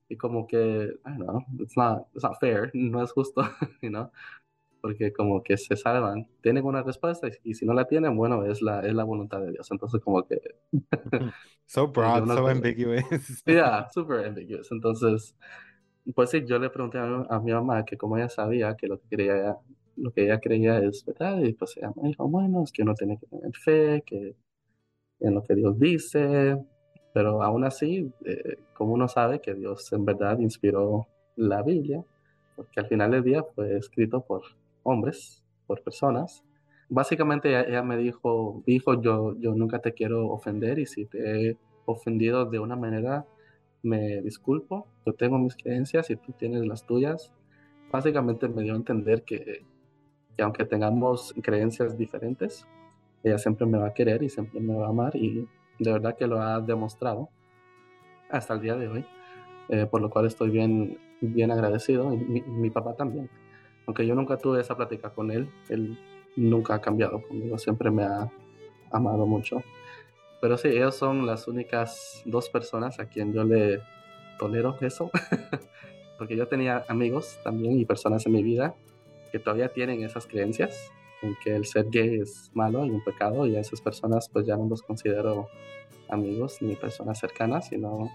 y 0.09 0.17
como 0.17 0.47
que, 0.47 0.99
I 1.05 1.17
don't 1.17 1.23
know, 1.23 1.45
it's 1.59 1.75
not, 1.75 2.07
it's 2.13 2.23
not 2.23 2.39
fair, 2.39 2.71
no 2.73 3.03
es 3.03 3.11
justo, 3.11 3.41
you 3.81 3.89
know? 3.89 4.11
porque 4.81 5.11
como 5.11 5.43
que 5.43 5.57
se 5.57 5.75
salvan, 5.75 6.27
tienen 6.41 6.63
una 6.63 6.83
respuesta 6.83 7.27
y, 7.43 7.53
si 7.53 7.65
no 7.65 7.73
la 7.73 7.85
tienen, 7.85 8.15
bueno, 8.15 8.45
es 8.45 8.61
la, 8.61 8.79
es 8.81 8.93
la 8.93 9.03
voluntad 9.03 9.41
de 9.41 9.51
Dios. 9.51 9.69
Entonces 9.71 10.01
como 10.01 10.25
que... 10.25 10.39
so 11.65 11.87
broad, 11.91 12.25
so 12.25 12.47
ambiguous. 12.47 13.43
Yeah, 13.45 13.87
super 13.93 14.25
ambiguous. 14.25 14.71
Entonces, 14.71 15.35
pues 16.15 16.29
sí, 16.29 16.45
yo 16.45 16.59
le 16.59 16.69
pregunté 16.69 16.99
a, 16.99 17.39
mi 17.39 17.51
mamá 17.51 17.83
que 17.83 17.97
como 17.97 18.17
ella 18.17 18.29
sabía 18.29 18.75
que 18.75 18.87
lo 18.87 18.99
que, 18.99 19.07
quería, 19.09 19.57
lo 19.97 20.11
que 20.11 20.23
ella 20.23 20.39
creía 20.39 20.79
es 20.79 21.03
verdad, 21.05 21.39
y 21.39 21.53
pues 21.53 21.75
ella 21.77 21.91
me 22.01 22.09
dijo, 22.09 22.27
bueno, 22.29 22.63
es 22.63 22.71
que 22.71 22.83
uno 22.83 22.93
tiene 22.93 23.17
que 23.19 23.27
tener 23.27 23.55
fe, 23.55 24.03
que 24.05 24.35
en 25.19 25.33
lo 25.33 25.43
que 25.43 25.55
Dios 25.55 25.77
dice, 25.79 26.57
pero 27.13 27.43
aún 27.43 27.63
así, 27.63 28.11
eh, 28.25 28.57
como 28.73 28.93
uno 28.93 29.07
sabe 29.07 29.39
que 29.41 29.53
Dios 29.53 29.91
en 29.93 30.05
verdad 30.05 30.39
inspiró 30.39 31.07
la 31.35 31.61
Biblia, 31.63 32.03
porque 32.55 32.79
al 32.79 32.87
final 32.87 33.11
del 33.11 33.23
día 33.23 33.43
fue 33.43 33.77
escrito 33.77 34.21
por 34.21 34.41
hombres, 34.83 35.43
por 35.67 35.81
personas. 35.81 36.43
Básicamente 36.89 37.49
ella, 37.49 37.83
me 37.83 37.97
dijo, 37.97 38.63
hijo, 38.65 39.01
yo, 39.01 39.35
yo 39.39 39.53
nunca 39.53 39.79
te 39.79 39.93
quiero 39.93 40.27
ofender 40.29 40.79
y 40.79 40.85
si 40.85 41.05
te 41.05 41.49
he 41.49 41.57
ofendido 41.85 42.45
de 42.45 42.59
una 42.59 42.75
manera, 42.75 43.25
me 43.83 44.21
disculpo. 44.21 44.87
Yo 45.05 45.13
tengo 45.13 45.37
mis 45.37 45.55
creencias 45.55 46.09
y 46.09 46.15
tú 46.15 46.31
tienes 46.33 46.65
las 46.65 46.85
tuyas. 46.85 47.33
Básicamente 47.91 48.47
me 48.47 48.63
dio 48.63 48.73
a 48.73 48.77
entender 48.77 49.23
que, 49.23 49.65
que 50.35 50.43
aunque 50.43 50.65
tengamos 50.65 51.33
creencias 51.41 51.97
diferentes, 51.97 52.65
ella 53.23 53.37
siempre 53.37 53.65
me 53.65 53.77
va 53.77 53.87
a 53.87 53.93
querer 53.93 54.23
y 54.23 54.29
siempre 54.29 54.59
me 54.59 54.75
va 54.75 54.87
a 54.87 54.89
amar 54.89 55.15
y 55.15 55.47
de 55.79 55.91
verdad 55.91 56.15
que 56.17 56.27
lo 56.27 56.41
ha 56.41 56.59
demostrado 56.59 57.29
hasta 58.29 58.53
el 58.53 58.61
día 58.61 58.75
de 58.75 58.87
hoy, 58.87 59.05
eh, 59.69 59.85
por 59.85 60.01
lo 60.01 60.09
cual 60.09 60.25
estoy 60.25 60.49
bien, 60.49 60.97
bien 61.21 61.51
agradecido 61.51 62.13
y 62.13 62.17
mi, 62.17 62.41
mi 62.41 62.69
papá 62.69 62.95
también 62.95 63.29
aunque 63.87 64.05
yo 64.05 64.13
nunca 64.13 64.37
tuve 64.37 64.61
esa 64.61 64.75
plática 64.75 65.09
con 65.09 65.31
él, 65.31 65.49
él 65.69 65.97
nunca 66.35 66.75
ha 66.75 66.81
cambiado 66.81 67.21
conmigo, 67.21 67.57
siempre 67.57 67.89
me 67.89 68.03
ha 68.03 68.29
amado 68.91 69.25
mucho. 69.25 69.63
Pero 70.41 70.57
sí, 70.57 70.67
ellos 70.67 70.95
son 70.95 71.25
las 71.25 71.47
únicas 71.47 72.21
dos 72.25 72.49
personas 72.49 72.99
a 72.99 73.07
quien 73.07 73.33
yo 73.33 73.43
le 73.45 73.81
tolero 74.37 74.77
eso, 74.81 75.09
porque 76.17 76.35
yo 76.35 76.47
tenía 76.47 76.85
amigos 76.89 77.39
también 77.43 77.79
y 77.79 77.85
personas 77.85 78.25
en 78.25 78.33
mi 78.33 78.43
vida 78.43 78.75
que 79.31 79.39
todavía 79.39 79.69
tienen 79.69 80.03
esas 80.03 80.27
creencias 80.27 80.91
en 81.21 81.35
que 81.43 81.55
el 81.55 81.65
ser 81.65 81.89
gay 81.89 82.19
es 82.21 82.51
malo 82.53 82.85
y 82.85 82.89
un 82.89 83.03
pecado 83.03 83.45
y 83.47 83.55
a 83.55 83.61
esas 83.61 83.81
personas 83.81 84.29
pues 84.29 84.45
ya 84.45 84.55
no 84.55 84.67
los 84.67 84.81
considero 84.81 85.47
amigos 86.09 86.57
ni 86.61 86.75
personas 86.75 87.19
cercanas, 87.19 87.69
sino 87.69 88.09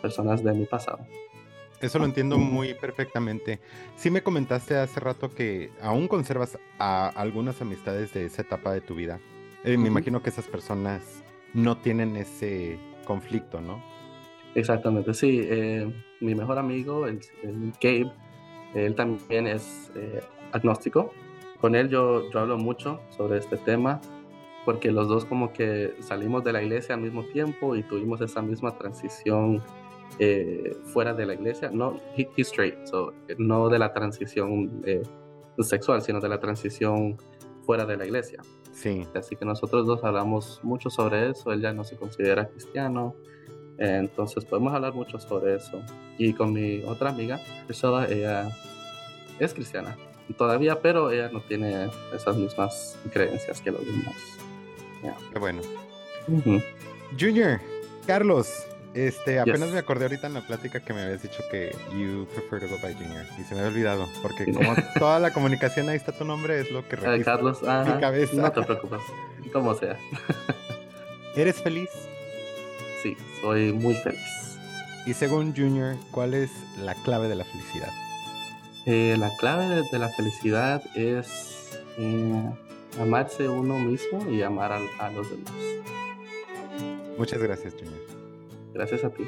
personas 0.00 0.42
de 0.42 0.52
mi 0.52 0.66
pasado. 0.66 1.00
Eso 1.80 1.98
lo 1.98 2.04
entiendo 2.04 2.38
muy 2.38 2.74
perfectamente. 2.74 3.58
Sí 3.96 4.08
me 4.08 4.22
comentaste 4.22 4.76
hace 4.76 5.00
rato 5.00 5.34
que 5.34 5.70
aún 5.80 6.06
conservas 6.06 6.56
a 6.78 7.08
algunas 7.08 7.60
amistades 7.60 8.14
de 8.14 8.26
esa 8.26 8.42
etapa 8.42 8.72
de 8.72 8.80
tu 8.80 8.94
vida. 8.94 9.18
Eh, 9.64 9.76
me 9.76 9.88
imagino 9.88 10.22
que 10.22 10.30
esas 10.30 10.46
personas 10.46 11.24
no 11.54 11.76
tienen 11.78 12.16
ese 12.16 12.78
conflicto, 13.04 13.60
¿no? 13.60 13.82
Exactamente, 14.54 15.12
sí. 15.12 15.40
Eh, 15.42 15.92
mi 16.20 16.36
mejor 16.36 16.58
amigo, 16.58 17.06
el, 17.06 17.20
Gabe, 17.80 18.12
él 18.74 18.94
también 18.94 19.48
es 19.48 19.90
eh, 19.96 20.20
agnóstico. 20.52 21.12
Con 21.62 21.76
él 21.76 21.88
yo, 21.88 22.28
yo 22.28 22.40
hablo 22.40 22.58
mucho 22.58 23.00
sobre 23.16 23.38
este 23.38 23.56
tema 23.56 24.00
porque 24.64 24.90
los 24.90 25.06
dos 25.06 25.24
como 25.24 25.52
que 25.52 25.94
salimos 26.00 26.42
de 26.42 26.52
la 26.52 26.60
iglesia 26.60 26.96
al 26.96 27.00
mismo 27.00 27.24
tiempo 27.26 27.76
y 27.76 27.84
tuvimos 27.84 28.20
esa 28.20 28.42
misma 28.42 28.76
transición 28.76 29.62
eh, 30.18 30.76
fuera 30.86 31.14
de 31.14 31.24
la 31.24 31.34
iglesia, 31.34 31.70
no, 31.72 32.00
he, 32.16 32.28
straight, 32.38 32.84
so, 32.84 33.14
no 33.38 33.68
de 33.68 33.78
la 33.78 33.92
transición 33.92 34.82
eh, 34.84 35.02
sexual, 35.60 36.02
sino 36.02 36.18
de 36.18 36.28
la 36.28 36.40
transición 36.40 37.16
fuera 37.64 37.86
de 37.86 37.96
la 37.96 38.06
iglesia. 38.06 38.42
Sí. 38.72 39.06
Así 39.14 39.36
que 39.36 39.44
nosotros 39.44 39.86
dos 39.86 40.02
hablamos 40.02 40.58
mucho 40.64 40.90
sobre 40.90 41.30
eso, 41.30 41.52
él 41.52 41.60
ya 41.60 41.72
no 41.72 41.84
se 41.84 41.96
considera 41.96 42.48
cristiano, 42.48 43.14
entonces 43.78 44.44
podemos 44.44 44.74
hablar 44.74 44.94
mucho 44.94 45.20
sobre 45.20 45.54
eso. 45.54 45.80
Y 46.18 46.34
con 46.34 46.52
mi 46.52 46.82
otra 46.82 47.10
amiga, 47.10 47.40
Priscilla, 47.66 48.06
ella 48.06 48.48
es 49.38 49.54
cristiana 49.54 49.96
todavía, 50.36 50.80
pero 50.80 51.10
ella 51.10 51.28
no 51.32 51.40
tiene 51.40 51.90
esas 52.14 52.36
mismas 52.36 52.98
creencias 53.12 53.60
que 53.60 53.70
los 53.70 53.84
demás. 53.84 54.14
Qué 55.32 55.38
bueno. 55.38 55.60
Junior, 57.18 57.60
Carlos, 58.06 58.66
este, 58.94 59.40
apenas 59.40 59.70
me 59.70 59.78
acordé 59.78 60.04
ahorita 60.04 60.26
en 60.26 60.34
la 60.34 60.42
plática 60.42 60.80
que 60.80 60.92
me 60.92 61.02
habías 61.02 61.22
dicho 61.22 61.42
que 61.50 61.74
you 61.92 62.26
prefer 62.34 62.60
to 62.60 62.68
go 62.68 62.80
by 62.82 62.94
Junior 62.94 63.24
y 63.38 63.42
se 63.42 63.54
me 63.54 63.60
había 63.60 63.72
olvidado 63.72 64.08
porque 64.20 64.52
como 64.52 64.74
toda 64.98 65.18
la 65.18 65.32
comunicación 65.32 65.88
ahí 65.88 65.96
está 65.96 66.12
tu 66.12 66.24
nombre 66.24 66.60
es 66.60 66.70
lo 66.70 66.86
que 66.86 66.96
registra 66.96 67.34
Carlos, 67.34 67.62
mi 67.62 68.00
cabeza. 68.00 68.34
No 68.36 68.52
te 68.52 68.62
preocupes, 68.62 69.00
como 69.52 69.74
sea. 69.74 69.96
¿Eres 71.36 71.62
feliz? 71.62 71.88
Sí, 73.02 73.16
soy 73.40 73.72
muy 73.72 73.94
feliz. 73.94 74.58
Y 75.06 75.14
según 75.14 75.56
Junior, 75.56 75.96
¿cuál 76.10 76.34
es 76.34 76.50
la 76.78 76.94
clave 76.94 77.28
de 77.28 77.34
la 77.34 77.44
felicidad? 77.44 77.90
Eh, 78.86 79.16
la 79.18 79.30
clave 79.36 79.82
de, 79.90 79.98
la 79.98 80.08
felicidad 80.08 80.82
es 80.96 81.78
eh, 81.98 82.50
amarse 83.00 83.48
uno 83.48 83.78
mismo 83.78 84.28
y 84.30 84.42
amar 84.42 84.72
a, 84.72 84.80
a 84.98 85.10
los 85.10 85.30
demás. 85.30 85.52
Muchas 87.16 87.40
gracias, 87.40 87.74
Junior. 87.74 88.00
Gracias 88.72 89.04
a 89.04 89.10
ti. 89.10 89.24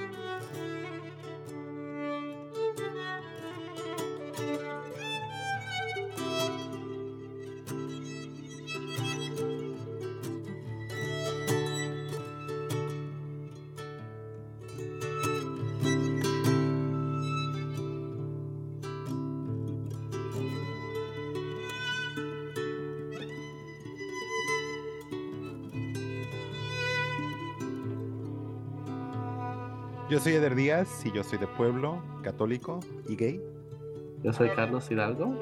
Yo 30.14 30.20
soy 30.20 30.34
Eder 30.34 30.54
Díaz 30.54 31.04
y 31.04 31.10
yo 31.10 31.24
soy 31.24 31.38
de 31.38 31.48
pueblo, 31.48 32.00
católico 32.22 32.78
y 33.08 33.16
gay. 33.16 33.42
Yo 34.22 34.32
soy 34.32 34.48
Carlos 34.50 34.88
Hidalgo, 34.88 35.34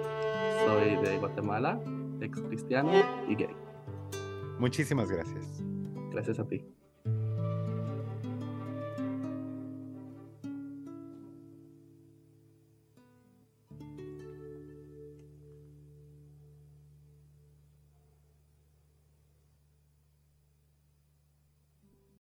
soy 0.64 0.96
de 0.96 1.18
Guatemala, 1.18 1.78
ex 2.22 2.40
cristiano 2.40 2.90
y 3.28 3.34
gay. 3.34 3.54
Muchísimas 4.58 5.10
gracias. 5.10 5.62
Gracias 6.10 6.38
a 6.38 6.48
ti. 6.48 6.64